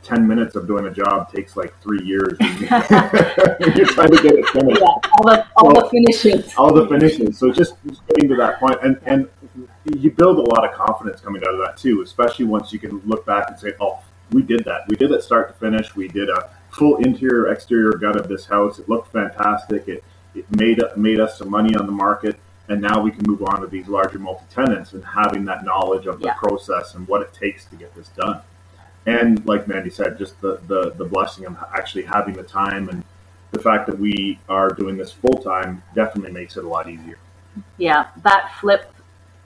10 0.03 0.27
minutes 0.27 0.55
of 0.55 0.67
doing 0.67 0.85
a 0.85 0.91
job 0.91 1.31
takes 1.31 1.55
like 1.55 1.73
three 1.81 2.03
years. 2.03 2.37
you're 2.39 3.85
trying 3.85 4.11
to 4.11 4.19
get 4.21 4.33
it 4.33 4.47
finished. 4.49 4.81
Yeah, 4.81 4.87
all 4.87 5.23
the, 5.23 5.45
all 5.55 5.75
so, 5.75 5.81
the 5.81 5.89
finishes. 5.89 6.53
All 6.57 6.73
the 6.73 6.87
finishes. 6.87 7.37
So 7.37 7.51
just, 7.51 7.75
just 7.87 8.05
getting 8.07 8.29
to 8.29 8.35
that 8.35 8.59
point, 8.59 8.77
and, 8.83 8.99
and 9.05 9.29
you 9.85 10.11
build 10.11 10.37
a 10.37 10.41
lot 10.41 10.65
of 10.65 10.73
confidence 10.73 11.21
coming 11.21 11.41
out 11.43 11.53
of 11.53 11.59
that 11.59 11.77
too, 11.77 12.01
especially 12.01 12.45
once 12.45 12.71
you 12.71 12.79
can 12.79 12.99
look 13.05 13.25
back 13.25 13.49
and 13.49 13.59
say, 13.59 13.73
oh, 13.79 13.99
we 14.31 14.41
did 14.41 14.63
that. 14.65 14.81
We 14.87 14.95
did 14.95 15.11
it 15.11 15.23
start 15.23 15.53
to 15.53 15.59
finish. 15.59 15.95
We 15.95 16.07
did 16.07 16.29
a 16.29 16.49
full 16.69 16.97
interior, 16.97 17.51
exterior 17.51 17.91
gut 17.91 18.15
of 18.15 18.27
this 18.27 18.45
house. 18.45 18.79
It 18.79 18.89
looked 18.89 19.11
fantastic. 19.11 19.87
It, 19.87 20.03
it 20.35 20.45
made, 20.55 20.81
made 20.97 21.19
us 21.19 21.37
some 21.37 21.49
money 21.49 21.75
on 21.75 21.85
the 21.85 21.91
market. 21.91 22.39
And 22.69 22.81
now 22.81 23.01
we 23.01 23.11
can 23.11 23.23
move 23.27 23.43
on 23.43 23.61
to 23.61 23.67
these 23.67 23.87
larger 23.87 24.19
multi 24.19 24.45
tenants 24.49 24.93
and 24.93 25.03
having 25.03 25.43
that 25.45 25.65
knowledge 25.65 26.05
of 26.05 26.19
the 26.19 26.27
yeah. 26.27 26.33
process 26.35 26.95
and 26.95 27.07
what 27.07 27.21
it 27.21 27.33
takes 27.33 27.65
to 27.65 27.75
get 27.75 27.93
this 27.93 28.07
done 28.09 28.41
and 29.05 29.45
like 29.45 29.67
Mandy 29.67 29.89
said, 29.89 30.17
just 30.17 30.39
the, 30.41 30.59
the, 30.67 30.91
the 30.91 31.05
blessing 31.05 31.45
of 31.45 31.57
actually 31.75 32.03
having 32.03 32.35
the 32.35 32.43
time 32.43 32.89
and 32.89 33.03
the 33.51 33.59
fact 33.59 33.85
that 33.87 33.99
we 33.99 34.39
are 34.49 34.69
doing 34.69 34.97
this 34.97 35.11
full 35.11 35.41
time 35.41 35.83
definitely 35.93 36.31
makes 36.31 36.57
it 36.57 36.63
a 36.63 36.67
lot 36.67 36.89
easier. 36.89 37.17
Yeah, 37.77 38.07
that 38.23 38.51
flip 38.59 38.93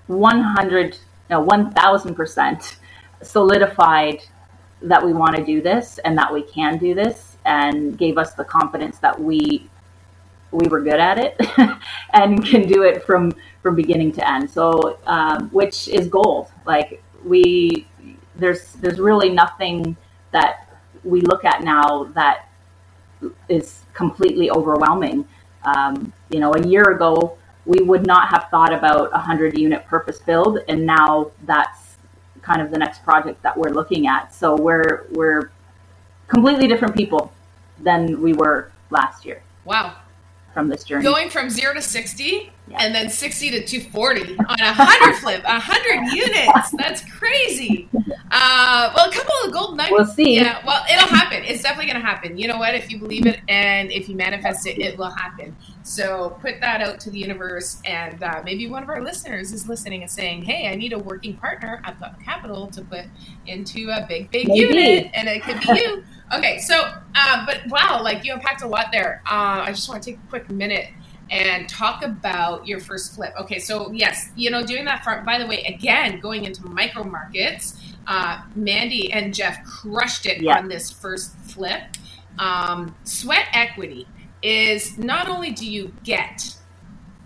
100, 0.07 0.97
no, 1.29 1.45
1000% 1.45 2.77
solidified 3.21 4.21
that 4.81 5.03
we 5.03 5.11
want 5.11 5.35
to 5.35 5.43
do 5.43 5.61
this 5.61 5.97
and 6.05 6.17
that 6.17 6.31
we 6.31 6.43
can 6.43 6.77
do 6.77 6.93
this 6.93 7.37
and 7.45 7.97
gave 7.97 8.17
us 8.17 8.33
the 8.33 8.43
confidence 8.43 8.99
that 8.99 9.19
we 9.19 9.67
we 10.51 10.67
were 10.67 10.81
good 10.81 10.99
at 10.99 11.17
it 11.17 11.39
and 12.13 12.45
can 12.45 12.67
do 12.67 12.83
it 12.83 13.03
from 13.03 13.33
from 13.61 13.75
beginning 13.75 14.11
to 14.11 14.27
end 14.29 14.49
so 14.49 14.97
um, 15.05 15.49
which 15.49 15.87
is 15.87 16.07
gold 16.07 16.51
like 16.65 17.03
we 17.25 17.87
there's 18.35 18.73
there's 18.73 18.99
really 18.99 19.29
nothing 19.29 19.97
that 20.31 20.67
we 21.03 21.21
look 21.21 21.45
at 21.45 21.63
now 21.63 22.05
that 22.15 22.47
is 23.49 23.81
completely 23.93 24.51
overwhelming. 24.51 25.27
Um, 25.63 26.13
you 26.29 26.39
know, 26.39 26.53
a 26.53 26.67
year 26.67 26.83
ago 26.83 27.37
we 27.65 27.81
would 27.83 28.07
not 28.07 28.29
have 28.29 28.47
thought 28.49 28.73
about 28.73 29.09
a 29.13 29.17
hundred 29.17 29.57
unit 29.57 29.85
purpose 29.85 30.19
build, 30.19 30.59
and 30.69 30.85
now 30.85 31.31
that's 31.45 31.97
kind 32.41 32.61
of 32.61 32.71
the 32.71 32.77
next 32.77 33.03
project 33.03 33.41
that 33.43 33.57
we're 33.57 33.71
looking 33.71 34.07
at. 34.07 34.33
So 34.33 34.55
we're 34.55 35.07
we're 35.11 35.51
completely 36.27 36.67
different 36.67 36.95
people 36.95 37.33
than 37.79 38.21
we 38.21 38.33
were 38.33 38.71
last 38.89 39.25
year. 39.25 39.41
Wow. 39.65 39.95
From 40.57 40.69
this 40.69 40.83
journey. 40.83 41.03
Going 41.03 41.29
from 41.29 41.51
zero 41.51 41.75
to 41.75 41.83
60 41.83 42.51
yeah. 42.67 42.77
and 42.79 42.95
then 42.95 43.11
60 43.11 43.51
to 43.51 43.63
240 43.63 44.39
on 44.39 44.59
a 44.59 44.73
100 44.73 45.15
flip, 45.21 45.43
100 45.43 46.13
units. 46.15 46.71
That's 46.79 47.03
crazy. 47.11 47.87
Uh, 48.31 48.91
well, 48.95 49.07
a 49.07 49.13
couple 49.13 49.35
of 49.45 49.53
gold 49.53 49.77
nuggets. 49.77 49.91
We'll 49.91 50.07
see. 50.07 50.37
Yeah, 50.37 50.65
well, 50.65 50.83
it'll 50.91 51.07
happen. 51.09 51.43
It's 51.43 51.61
definitely 51.61 51.91
going 51.91 52.01
to 52.01 52.07
happen. 52.07 52.39
You 52.39 52.47
know 52.47 52.57
what? 52.57 52.73
If 52.73 52.89
you 52.89 52.97
believe 52.97 53.27
it 53.27 53.39
and 53.47 53.91
if 53.91 54.09
you 54.09 54.15
manifest 54.15 54.65
it, 54.65 54.79
it 54.79 54.97
will 54.97 55.11
happen. 55.11 55.55
So 55.83 56.35
put 56.41 56.59
that 56.61 56.81
out 56.81 56.99
to 57.01 57.11
the 57.11 57.19
universe, 57.19 57.79
and 57.85 58.23
uh, 58.23 58.41
maybe 58.43 58.67
one 58.67 58.81
of 58.81 58.89
our 58.89 59.03
listeners 59.03 59.53
is 59.53 59.69
listening 59.69 60.01
and 60.01 60.09
saying, 60.09 60.41
"Hey, 60.41 60.69
I 60.69 60.75
need 60.75 60.91
a 60.91 60.97
working 60.99 61.37
partner. 61.37 61.81
I've 61.85 61.99
got 61.99 62.19
capital 62.19 62.65
to 62.67 62.81
put 62.81 63.05
into 63.45 63.91
a 63.91 64.07
big, 64.07 64.31
big 64.31 64.47
maybe. 64.47 64.59
unit, 64.59 65.11
and 65.13 65.29
it 65.29 65.43
could 65.43 65.61
be 65.61 65.79
you." 65.79 66.03
okay, 66.33 66.59
so 66.59 66.93
uh, 67.15 67.45
but 67.45 67.61
wow, 67.67 68.01
like 68.03 68.23
you 68.23 68.33
unpacked 68.33 68.61
a 68.61 68.67
lot 68.67 68.87
there. 68.91 69.21
Uh, 69.25 69.63
I 69.65 69.71
just 69.71 69.89
want 69.89 70.03
to 70.03 70.11
take 70.11 70.19
a 70.19 70.29
quick 70.29 70.49
minute 70.49 70.89
and 71.29 71.67
talk 71.67 72.03
about 72.03 72.65
your 72.65 72.79
first 72.79 73.15
flip. 73.15 73.33
Okay, 73.39 73.59
so 73.59 73.91
yes, 73.91 74.29
you 74.35 74.49
know, 74.49 74.65
doing 74.65 74.85
that. 74.85 75.03
For, 75.03 75.21
by 75.25 75.37
the 75.37 75.45
way, 75.45 75.63
again, 75.63 76.19
going 76.19 76.45
into 76.45 76.65
micro 76.65 77.03
markets 77.03 77.77
uh, 78.07 78.41
Mandy 78.55 79.11
and 79.11 79.33
Jeff 79.33 79.63
crushed 79.65 80.25
it 80.25 80.41
yeah. 80.41 80.57
on 80.57 80.67
this 80.67 80.91
first 80.91 81.37
flip. 81.39 81.81
Um, 82.39 82.95
sweat 83.03 83.47
equity 83.53 84.07
is 84.41 84.97
not 84.97 85.27
only 85.27 85.51
do 85.51 85.69
you 85.69 85.93
get 86.03 86.55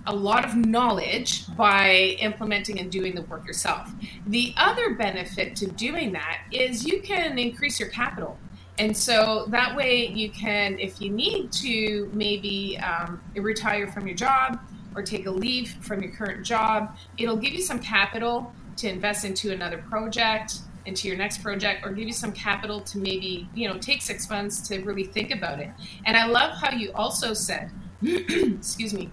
a 0.08 0.16
lot 0.16 0.44
of 0.44 0.56
knowledge 0.56 1.46
by 1.56 2.18
implementing 2.20 2.80
and 2.80 2.92
doing 2.92 3.14
the 3.14 3.22
work 3.24 3.46
yourself, 3.46 3.92
the 4.26 4.54
other 4.58 4.96
benefit 4.96 5.56
to 5.58 5.68
doing 5.68 6.12
that 6.14 6.42
is 6.52 6.86
you 6.86 7.02
can 7.02 7.38
increase 7.38 7.80
your 7.80 7.90
capital. 7.90 8.40
And 8.78 8.96
so 8.96 9.46
that 9.50 9.76
way 9.76 10.08
you 10.08 10.30
can, 10.30 10.80
if 10.80 11.02
you 11.02 11.12
need 11.12 11.52
to, 11.54 12.10
maybe 12.14 12.80
um, 12.80 13.22
retire 13.36 13.88
from 13.88 14.08
your 14.08 14.16
job 14.16 14.60
or 14.96 15.04
take 15.04 15.26
a 15.26 15.32
leave 15.32 15.72
from 15.82 16.02
your 16.02 16.12
current 16.12 16.46
job, 16.46 16.96
it'll 17.18 17.38
give 17.38 17.54
you 17.54 17.62
some 17.62 17.80
capital 17.80 18.54
to 18.78 18.90
invest 18.90 19.26
into 19.26 19.52
another 19.52 19.78
project 19.78 20.60
into 20.86 21.08
your 21.08 21.18
next 21.18 21.44
project 21.44 21.86
or 21.86 21.92
give 21.92 22.08
you 22.08 22.14
some 22.14 22.32
capital 22.32 22.82
to 22.82 22.98
maybe 22.98 23.48
you 23.54 23.68
know 23.68 23.78
take 23.78 24.02
six 24.02 24.30
months 24.30 24.68
to 24.68 24.80
really 24.82 25.04
think 25.04 25.32
about 25.32 25.60
it. 25.60 25.70
And 26.06 26.18
i 26.18 26.26
love 26.26 26.58
how 26.58 26.72
you 26.72 26.92
also 26.94 27.34
said 27.34 27.72
excuse 28.02 28.94
me 28.94 29.10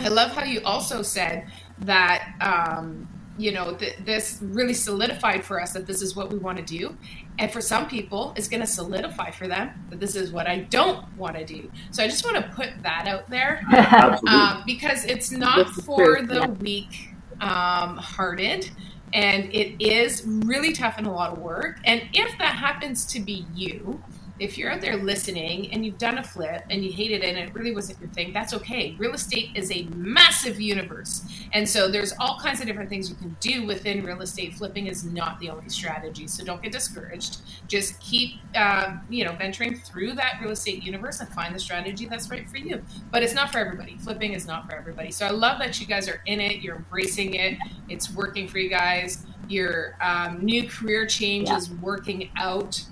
i 0.00 0.08
love 0.08 0.30
how 0.30 0.44
you 0.44 0.60
also 0.64 1.02
said 1.02 1.46
that 1.80 2.34
um, 2.40 3.08
you 3.38 3.52
know 3.52 3.74
th- 3.74 3.96
this 4.04 4.38
really 4.42 4.74
solidified 4.74 5.44
for 5.44 5.60
us 5.60 5.72
that 5.72 5.86
this 5.86 6.02
is 6.02 6.16
what 6.16 6.30
we 6.30 6.38
want 6.38 6.58
to 6.58 6.64
do. 6.64 6.96
And 7.38 7.50
for 7.52 7.60
some 7.60 7.88
people 7.88 8.32
it's 8.36 8.48
going 8.48 8.60
to 8.60 8.66
solidify 8.66 9.30
for 9.30 9.46
them 9.46 9.70
that 9.90 10.00
this 10.00 10.16
is 10.16 10.32
what 10.32 10.46
i 10.46 10.60
don't 10.60 11.06
want 11.16 11.36
to 11.36 11.44
do. 11.44 11.70
So 11.90 12.02
i 12.02 12.08
just 12.08 12.24
want 12.24 12.36
to 12.36 12.50
put 12.52 12.70
that 12.82 13.06
out 13.06 13.28
there 13.30 13.64
um, 14.28 14.62
because 14.66 15.04
it's 15.04 15.30
not 15.30 15.68
for 15.70 16.22
the 16.22 16.48
weak 16.60 17.10
um, 17.40 17.96
hearted. 17.96 18.70
And 19.12 19.44
it 19.54 19.82
is 19.82 20.24
really 20.26 20.72
tough 20.72 20.94
and 20.98 21.06
a 21.06 21.10
lot 21.10 21.32
of 21.32 21.38
work. 21.38 21.78
And 21.84 22.02
if 22.12 22.36
that 22.38 22.56
happens 22.56 23.06
to 23.06 23.20
be 23.20 23.46
you 23.54 24.02
if 24.38 24.58
you're 24.58 24.70
out 24.70 24.80
there 24.80 24.96
listening 24.96 25.72
and 25.72 25.84
you've 25.84 25.98
done 25.98 26.18
a 26.18 26.22
flip 26.22 26.64
and 26.68 26.84
you 26.84 26.92
hated 26.92 27.22
it 27.22 27.36
and 27.36 27.38
it 27.38 27.54
really 27.54 27.74
wasn't 27.74 27.98
your 28.00 28.10
thing, 28.10 28.32
that's 28.32 28.52
okay. 28.52 28.94
Real 28.98 29.14
estate 29.14 29.50
is 29.54 29.70
a 29.72 29.84
massive 29.94 30.60
universe. 30.60 31.24
And 31.52 31.68
so 31.68 31.88
there's 31.88 32.12
all 32.20 32.38
kinds 32.38 32.60
of 32.60 32.66
different 32.66 32.90
things 32.90 33.08
you 33.08 33.16
can 33.16 33.36
do 33.40 33.66
within 33.66 34.04
real 34.04 34.20
estate. 34.20 34.54
Flipping 34.54 34.88
is 34.88 35.04
not 35.04 35.38
the 35.40 35.48
only 35.48 35.68
strategy. 35.68 36.26
So 36.26 36.44
don't 36.44 36.62
get 36.62 36.72
discouraged. 36.72 37.38
Just 37.66 37.98
keep, 38.00 38.34
uh, 38.54 38.96
you 39.08 39.24
know, 39.24 39.32
venturing 39.32 39.76
through 39.76 40.12
that 40.14 40.38
real 40.40 40.50
estate 40.50 40.82
universe 40.82 41.20
and 41.20 41.28
find 41.30 41.54
the 41.54 41.58
strategy 41.58 42.06
that's 42.06 42.30
right 42.30 42.48
for 42.48 42.58
you. 42.58 42.82
But 43.10 43.22
it's 43.22 43.34
not 43.34 43.52
for 43.52 43.58
everybody. 43.58 43.96
Flipping 43.98 44.34
is 44.34 44.46
not 44.46 44.68
for 44.68 44.76
everybody. 44.76 45.10
So 45.12 45.26
I 45.26 45.30
love 45.30 45.58
that 45.60 45.80
you 45.80 45.86
guys 45.86 46.08
are 46.08 46.20
in 46.26 46.40
it. 46.40 46.60
You're 46.60 46.76
embracing 46.76 47.34
it. 47.34 47.58
It's 47.88 48.12
working 48.12 48.48
for 48.48 48.58
you 48.58 48.68
guys. 48.68 49.24
Your 49.48 49.96
um, 50.00 50.44
new 50.44 50.68
career 50.68 51.06
change 51.06 51.48
yeah. 51.48 51.56
is 51.56 51.70
working 51.70 52.30
out 52.36 52.82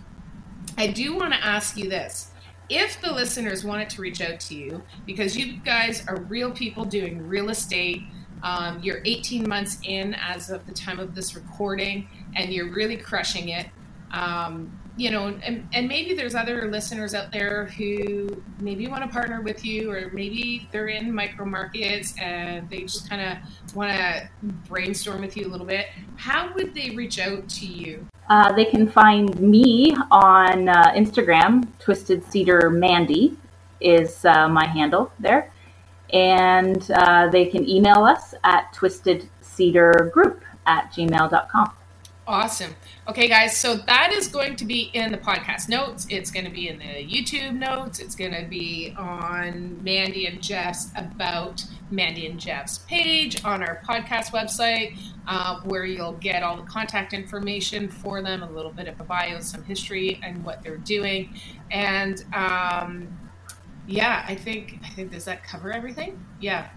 I 0.77 0.89
do 0.89 1.17
want 1.17 1.33
to 1.33 1.45
ask 1.45 1.77
you 1.77 1.89
this. 1.89 2.31
If 2.69 3.01
the 3.01 3.13
listeners 3.13 3.65
wanted 3.65 3.91
to 3.91 4.03
reach 4.03 4.21
out 4.21 4.41
to 4.41 4.55
you, 4.55 4.83
because 5.07 5.37
you 5.37 5.59
guys 5.59 6.07
are 6.09 6.21
real 6.23 6.51
people 6.51 6.85
doing 6.85 7.29
real 7.29 7.51
estate, 7.51 8.03
um, 8.43 8.81
you're 8.83 9.01
18 9.05 9.49
months 9.49 9.79
in 9.85 10.15
as 10.15 10.51
of 10.51 10.67
the 10.67 10.73
time 10.73 10.99
of 10.99 11.15
this 11.15 11.35
recording, 11.35 12.09
and 12.35 12.53
you're 12.53 12.73
really 12.73 12.97
crushing 12.97 13.51
it. 13.51 13.67
Um, 14.13 14.79
you 14.97 15.11
know, 15.11 15.27
and, 15.27 15.67
and 15.73 15.89
maybe 15.89 16.15
there's 16.15 16.35
other 16.35 16.71
listeners 16.71 17.15
out 17.15 17.33
there 17.33 17.67
who 17.67 18.43
maybe 18.61 18.87
want 18.87 19.03
to 19.03 19.09
partner 19.09 19.43
with 19.43 19.65
you, 19.65 19.91
or 19.91 20.11
maybe 20.13 20.69
they're 20.71 20.87
in 20.87 21.13
micro 21.13 21.45
markets 21.45 22.15
and 22.21 22.69
they 22.71 22.83
just 22.83 23.09
kind 23.09 23.21
of 23.21 23.75
want 23.75 23.91
to 23.91 24.29
brainstorm 24.69 25.21
with 25.21 25.37
you 25.37 25.47
a 25.47 25.51
little 25.51 25.67
bit. 25.67 25.87
How 26.17 26.53
would 26.55 26.75
they 26.75 26.91
reach 26.91 27.19
out 27.19 27.49
to 27.49 27.67
you? 27.67 28.07
Uh, 28.29 28.53
they 28.53 28.65
can 28.65 28.89
find 28.89 29.39
me 29.41 29.97
on 30.11 30.69
uh, 30.69 30.93
Instagram. 30.93 31.67
Twisted 31.79 32.25
Cedar 32.31 32.71
Mandy 32.71 33.37
is 33.81 34.25
uh, 34.25 34.49
my 34.49 34.67
handle 34.67 35.13
there. 35.19 35.51
And 36.13 36.89
uh, 36.93 37.29
they 37.31 37.47
can 37.47 37.69
email 37.69 38.05
us 38.05 38.35
at 38.45 38.73
twistedcedargroup 38.75 40.41
at 40.67 40.93
gmail.com. 40.93 41.73
Awesome. 42.27 42.75
Okay, 43.07 43.29
guys, 43.29 43.55
so 43.55 43.77
that 43.77 44.11
is 44.11 44.29
going 44.29 44.57
to 44.57 44.65
be 44.65 44.91
in 44.95 45.13
the 45.13 45.19
podcast 45.19 45.69
notes. 45.69 46.07
It's 46.09 46.31
going 46.31 46.47
to 46.47 46.51
be 46.51 46.69
in 46.69 46.79
the 46.79 46.85
YouTube 46.85 47.55
notes. 47.55 47.99
It's 48.01 48.15
going 48.15 48.33
to 48.33 48.47
be 48.49 48.95
on 48.97 49.79
Mandy 49.85 50.25
and 50.27 50.43
Jeff's 50.43 50.91
About 50.97 51.63
Mandy 51.91 52.27
and 52.27 52.41
Jeff's 52.41 52.79
page 52.79 53.45
on 53.45 53.63
our 53.63 53.83
podcast 53.87 54.31
website, 54.31 54.99
uh, 55.29 55.61
where 55.65 55.85
you'll 55.85 56.15
get 56.15 56.43
all 56.43 56.57
the 56.57 56.63
contact 56.63 57.13
information 57.13 57.91
for 57.91 58.23
them, 58.23 58.43
a 58.43 58.51
little 58.51 58.73
bit 58.73 58.89
of 58.89 58.99
a 59.01 59.05
bio, 59.05 59.41
some 59.41 59.63
history, 59.63 60.19
and 60.23 60.43
what 60.43 60.63
they're 60.63 60.79
doing. 60.79 61.35
And 61.71 62.25
um, 62.33 63.19
yeah, 63.87 64.25
I 64.27 64.35
think 64.35 64.79
I 64.83 64.89
think 64.89 65.13
does 65.13 65.27
that 65.27 65.45
cover 65.45 65.71
everything? 65.71 66.25
Yeah, 66.41 66.71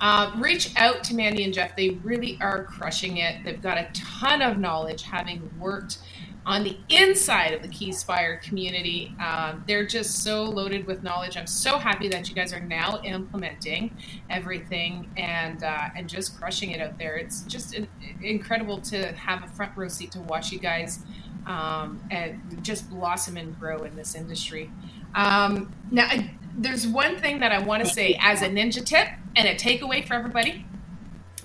uh, 0.00 0.32
reach 0.38 0.74
out 0.76 1.04
to 1.04 1.14
Mandy 1.14 1.44
and 1.44 1.52
Jeff. 1.52 1.76
They 1.76 1.90
really 1.90 2.38
are 2.40 2.64
crushing 2.64 3.18
it. 3.18 3.44
They've 3.44 3.60
got 3.60 3.78
a 3.78 3.88
ton 3.92 4.42
of 4.42 4.58
knowledge, 4.58 5.02
having 5.02 5.50
worked 5.58 5.98
on 6.46 6.64
the 6.64 6.76
inside 6.88 7.52
of 7.52 7.62
the 7.62 7.68
Keyspire 7.68 8.40
community. 8.40 9.14
Um, 9.22 9.62
they're 9.66 9.86
just 9.86 10.24
so 10.24 10.42
loaded 10.44 10.86
with 10.86 11.02
knowledge. 11.02 11.36
I'm 11.36 11.46
so 11.46 11.78
happy 11.78 12.08
that 12.08 12.28
you 12.28 12.34
guys 12.34 12.52
are 12.54 12.60
now 12.60 13.00
implementing 13.04 13.94
everything 14.30 15.10
and 15.16 15.62
uh, 15.62 15.88
and 15.94 16.08
just 16.08 16.38
crushing 16.38 16.70
it 16.70 16.80
out 16.80 16.98
there. 16.98 17.16
It's 17.16 17.42
just 17.42 17.78
incredible 18.22 18.80
to 18.82 19.12
have 19.12 19.44
a 19.44 19.48
front 19.48 19.76
row 19.76 19.88
seat 19.88 20.12
to 20.12 20.20
watch 20.22 20.50
you 20.50 20.58
guys 20.58 21.00
um, 21.46 22.02
and 22.10 22.40
just 22.62 22.88
blossom 22.88 23.36
and 23.36 23.58
grow 23.58 23.82
in 23.84 23.94
this 23.96 24.14
industry. 24.14 24.70
Um, 25.14 25.72
now, 25.90 26.04
I, 26.04 26.30
there's 26.56 26.86
one 26.86 27.18
thing 27.18 27.40
that 27.40 27.52
I 27.52 27.60
want 27.60 27.84
to 27.84 27.88
say 27.88 28.18
as 28.20 28.42
a 28.42 28.48
ninja 28.48 28.84
tip 28.84 29.08
and 29.36 29.48
a 29.48 29.54
takeaway 29.54 30.06
for 30.06 30.14
everybody. 30.14 30.66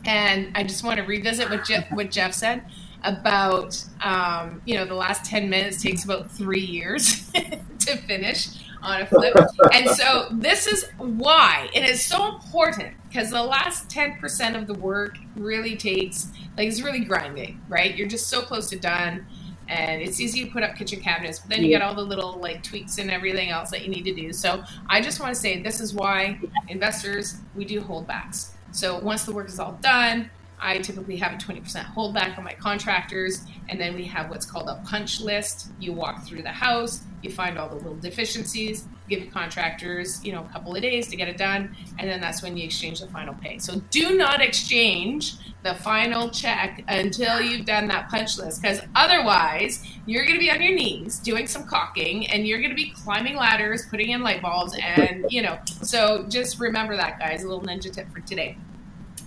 And 0.06 0.52
I 0.56 0.64
just 0.64 0.84
want 0.84 0.98
to 0.98 1.04
revisit 1.04 1.50
what 1.50 1.66
Jeff, 1.66 1.92
what 1.92 2.12
Jeff 2.12 2.34
said 2.34 2.64
about, 3.04 3.84
um, 4.02 4.62
you 4.66 4.76
know, 4.76 4.86
the 4.86 4.96
last 4.96 5.26
10 5.26 5.50
minutes 5.50 5.82
takes 5.82 6.04
about 6.04 6.30
three 6.30 6.60
years 6.60 7.32
to 7.80 7.98
finish 7.98 8.48
on 8.82 9.02
a 9.02 9.06
flip. 9.06 9.36
and 9.74 9.90
so 9.90 10.28
this 10.32 10.68
is 10.68 10.86
why 10.98 11.70
it 11.74 11.88
is 11.88 12.06
so 12.06 12.36
important 12.36 12.94
because 13.08 13.32
the 13.32 13.42
last 13.42 13.90
10% 13.90 14.60
of 14.60 14.68
the 14.68 14.74
work 14.74 15.18
really 15.36 15.76
takes, 15.76 16.28
like, 16.58 16.68
it's 16.68 16.82
really 16.82 17.00
grinding, 17.00 17.62
right? 17.68 17.96
You're 17.96 18.08
just 18.08 18.28
so 18.28 18.42
close 18.42 18.70
to 18.70 18.78
done 18.78 19.26
and 19.68 20.02
it's 20.02 20.20
easy 20.20 20.46
to 20.46 20.52
put 20.52 20.64
up 20.64 20.76
kitchen 20.76 21.00
cabinets 21.00 21.40
but 21.40 21.50
then 21.50 21.64
you 21.64 21.70
get 21.70 21.82
all 21.82 21.96
the 21.96 22.02
little 22.02 22.34
like 22.40 22.62
tweaks 22.64 22.98
and 22.98 23.10
everything 23.10 23.50
else 23.50 23.70
that 23.72 23.84
you 23.84 23.90
need 23.90 24.04
to 24.04 24.14
do. 24.14 24.32
So 24.34 24.64
i 24.88 25.02
just 25.02 25.20
want 25.20 25.34
to 25.34 25.40
say 25.40 25.62
this 25.62 25.80
is 25.80 25.94
why 25.94 26.40
investors 26.68 27.38
we 27.56 27.66
do 27.66 27.82
holdbacks 27.82 28.52
so 28.72 29.00
once 29.00 29.24
the 29.24 29.34
work 29.34 29.48
is 29.48 29.60
all 29.60 29.74
done 29.82 30.30
I 30.60 30.80
typically 30.80 31.18
have 31.18 31.34
a 31.34 31.38
20% 31.38 31.64
holdback 31.94 32.38
on 32.38 32.44
my 32.44 32.54
contractors, 32.54 33.42
and 33.70 33.80
then 33.80 33.96
we 33.96 34.06
have 34.06 34.30
what's 34.30 34.46
called 34.46 34.70
a 34.70 34.82
punch 34.86 35.22
list. 35.22 35.70
You 35.80 35.94
walk 35.94 36.26
through 36.26 36.44
the 36.44 36.50
house, 36.50 37.02
you 37.22 37.32
find 37.32 37.58
all 37.58 37.70
the 37.70 37.76
little 37.76 37.96
deficiencies, 37.96 38.86
give 39.10 39.22
your 39.22 39.32
contractors, 39.32 40.24
you 40.24 40.32
know, 40.32 40.44
a 40.44 40.54
couple 40.54 40.76
of 40.76 40.82
days 40.82 41.08
to 41.10 41.16
get 41.16 41.28
it 41.28 41.38
done, 41.38 41.76
and 42.00 42.10
then 42.10 42.22
that's 42.22 42.42
when 42.42 42.58
you 42.58 42.64
exchange 42.64 43.00
the 43.00 43.08
final 43.08 43.34
pay. 43.36 43.58
So 43.60 43.82
do 43.92 44.18
not 44.18 44.42
exchange 44.42 45.34
the 45.64 45.76
final 45.76 46.30
check 46.30 46.84
until 46.88 47.42
you've 47.42 47.66
done 47.66 47.88
that 47.88 48.10
punch 48.10 48.38
list, 48.38 48.62
because 48.62 48.82
otherwise 48.96 49.84
you're 50.06 50.26
going 50.26 50.36
to 50.36 50.40
be 50.40 50.52
on 50.52 50.62
your 50.62 50.74
knees 50.74 51.20
doing 51.20 51.48
some 51.48 51.68
caulking, 51.68 52.28
and 52.28 52.48
you're 52.48 52.60
going 52.60 52.70
to 52.70 52.76
be 52.76 52.92
climbing 52.92 53.36
ladders, 53.36 53.86
putting 53.88 54.10
in 54.10 54.22
light 54.22 54.42
bulbs, 54.42 54.76
and 54.82 55.26
you 55.30 55.42
know. 55.42 55.60
So 55.82 56.26
just 56.30 56.60
remember 56.60 56.96
that, 56.96 57.20
guys. 57.20 57.44
A 57.44 57.48
little 57.48 57.64
ninja 57.64 57.92
tip 57.92 58.12
for 58.12 58.20
today. 58.22 58.58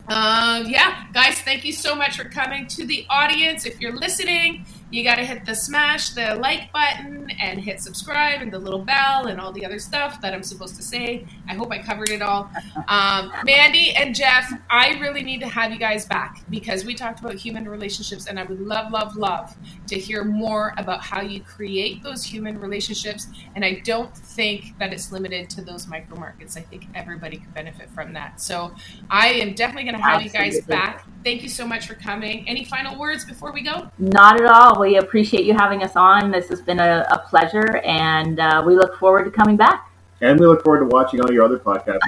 Um, 0.09 0.67
yeah, 0.67 1.05
guys, 1.13 1.39
thank 1.41 1.67
you 1.67 1.73
so 1.73 1.95
much 1.95 2.17
for 2.17 2.25
coming 2.25 2.67
to 2.69 2.87
the 2.87 3.05
audience. 3.11 3.67
If 3.67 3.79
you're 3.79 3.95
listening, 3.95 4.65
you 4.91 5.05
got 5.05 5.17
to 5.17 5.25
hit 5.25 5.45
the 5.45 5.55
smash 5.55 6.11
the 6.11 6.35
like 6.37 6.73
button 6.73 7.31
and 7.41 7.61
hit 7.61 7.81
subscribe 7.81 8.41
and 8.41 8.53
the 8.53 8.59
little 8.59 8.83
bell 8.85 9.27
and 9.27 9.41
all 9.41 9.53
the 9.53 9.65
other 9.65 9.79
stuff 9.79 10.21
that 10.21 10.33
I'm 10.33 10.43
supposed 10.43 10.77
to 10.77 10.83
say. 10.83 11.27
I 11.49 11.55
hope 11.55 11.71
I 11.71 11.79
covered 11.79 12.11
it 12.11 12.23
all. 12.23 12.51
Um, 12.89 13.33
Mandy 13.45 13.93
and 13.93 14.15
Jeff, 14.15 14.51
I 14.71 14.99
really 14.99 15.23
need 15.23 15.41
to 15.41 15.49
have 15.49 15.73
you 15.73 15.79
guys 15.79 16.07
back 16.07 16.43
because 16.49 16.85
we 16.85 16.95
talked 16.95 17.21
about 17.21 17.35
human 17.35 17.69
relationships, 17.69 18.27
and 18.27 18.41
I 18.41 18.45
would 18.45 18.61
love, 18.61 18.91
love, 18.91 19.17
love 19.17 19.55
to 19.89 19.99
hear 19.99 20.25
more 20.25 20.75
about 20.79 21.03
how 21.03 21.21
you 21.21 21.41
create 21.41 22.03
those 22.03 22.25
human 22.25 22.59
relationships. 22.59 23.27
And 23.55 23.65
I 23.65 23.83
don't 23.85 24.17
think 24.17 24.79
that 24.79 24.93
it's 24.93 25.13
limited 25.13 25.51
to 25.51 25.63
those 25.63 25.87
micro 25.87 26.19
markets. 26.19 26.57
I 26.57 26.61
think 26.63 26.87
everybody 26.95 27.37
could 27.37 27.53
benefit 27.55 27.91
from 27.91 28.13
that. 28.15 28.41
So 28.41 28.75
I 29.11 29.29
am 29.29 29.55
definitely 29.55 29.85
going 29.85 29.97
to 29.97 30.03
have 30.03 30.23
Absolutely. 30.23 30.47
you 30.47 30.53
guys 30.53 30.67
back. 30.67 31.07
Thank 31.25 31.43
you 31.43 31.49
so 31.49 31.67
much 31.67 31.87
for 31.87 31.95
coming. 31.95 32.49
Any 32.49 32.65
final 32.65 32.99
words 32.99 33.25
before 33.25 33.53
we 33.53 33.63
go? 33.63 33.91
Not 33.99 34.41
at 34.41 34.47
all. 34.47 34.78
We 34.79 34.97
appreciate 34.97 35.45
you 35.45 35.55
having 35.55 35.83
us 35.83 35.97
on. 35.97 36.31
This 36.31 36.49
has 36.49 36.61
been 36.61 36.81
a, 36.81 37.07
a 37.11 37.19
pleasure, 37.29 37.79
and 37.79 38.41
uh, 38.41 38.63
we 38.67 38.77
look 38.77 38.99
forward 38.99 39.25
to 39.25 39.31
coming 39.31 39.57
back. 39.57 39.89
And 40.21 40.41
we 40.41 40.47
look 40.47 40.65
forward 40.65 40.81
to 40.81 40.87
watching 40.87 41.21
all 41.21 41.33
your 41.33 41.45
other 41.45 41.59
podcasts, 41.59 42.01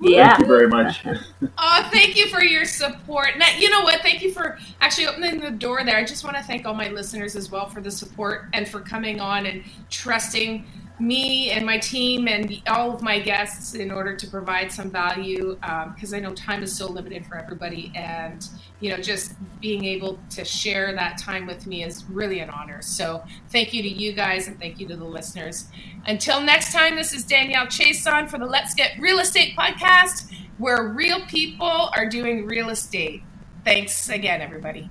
yeah. 0.00 0.28
Thank 0.28 0.38
you 0.40 0.46
very 0.46 0.68
much. 0.68 1.04
oh, 1.58 1.88
thank 1.90 2.16
you 2.16 2.28
for 2.28 2.40
your 2.40 2.64
support. 2.64 3.30
Now, 3.36 3.48
you 3.58 3.68
know 3.68 3.80
what? 3.80 4.00
Thank 4.00 4.22
you 4.22 4.32
for 4.32 4.58
actually 4.80 5.08
opening 5.08 5.40
the 5.40 5.50
door 5.50 5.84
there. 5.84 5.96
I 5.96 6.04
just 6.04 6.22
want 6.22 6.36
to 6.36 6.42
thank 6.44 6.66
all 6.66 6.74
my 6.74 6.88
listeners 6.88 7.34
as 7.34 7.50
well 7.50 7.68
for 7.68 7.80
the 7.80 7.90
support 7.90 8.46
and 8.52 8.68
for 8.68 8.78
coming 8.80 9.20
on 9.20 9.46
and 9.46 9.64
trusting 9.90 10.64
me 11.00 11.50
and 11.50 11.64
my 11.64 11.78
team 11.78 12.26
and 12.26 12.60
all 12.66 12.92
of 12.92 13.02
my 13.02 13.18
guests 13.18 13.74
in 13.74 13.90
order 13.90 14.16
to 14.16 14.26
provide 14.26 14.72
some 14.72 14.90
value 14.90 15.56
because 15.94 16.12
um, 16.12 16.16
I 16.16 16.20
know 16.20 16.34
time 16.34 16.62
is 16.62 16.74
so 16.74 16.90
limited 16.90 17.24
for 17.26 17.36
everybody 17.36 17.92
and 17.94 18.48
you 18.80 18.90
know 18.90 18.96
just 18.96 19.34
being 19.60 19.84
able 19.84 20.18
to 20.30 20.44
share 20.44 20.94
that 20.94 21.18
time 21.18 21.46
with 21.46 21.66
me 21.66 21.84
is 21.84 22.04
really 22.06 22.40
an 22.40 22.50
honor. 22.50 22.82
So 22.82 23.22
thank 23.50 23.72
you 23.72 23.82
to 23.82 23.88
you 23.88 24.12
guys 24.12 24.48
and 24.48 24.58
thank 24.58 24.80
you 24.80 24.88
to 24.88 24.96
the 24.96 25.04
listeners. 25.04 25.68
Until 26.06 26.40
next 26.40 26.72
time 26.72 26.96
this 26.96 27.12
is 27.12 27.24
Danielle 27.24 27.66
Chason 27.66 28.28
for 28.28 28.38
the 28.38 28.46
Let's 28.46 28.74
Get 28.74 28.98
Real 28.98 29.18
Estate 29.18 29.56
podcast 29.56 30.32
where 30.58 30.82
real 30.82 31.24
people 31.26 31.90
are 31.96 32.08
doing 32.08 32.44
real 32.44 32.70
estate. 32.70 33.22
Thanks 33.64 34.08
again 34.08 34.40
everybody 34.40 34.90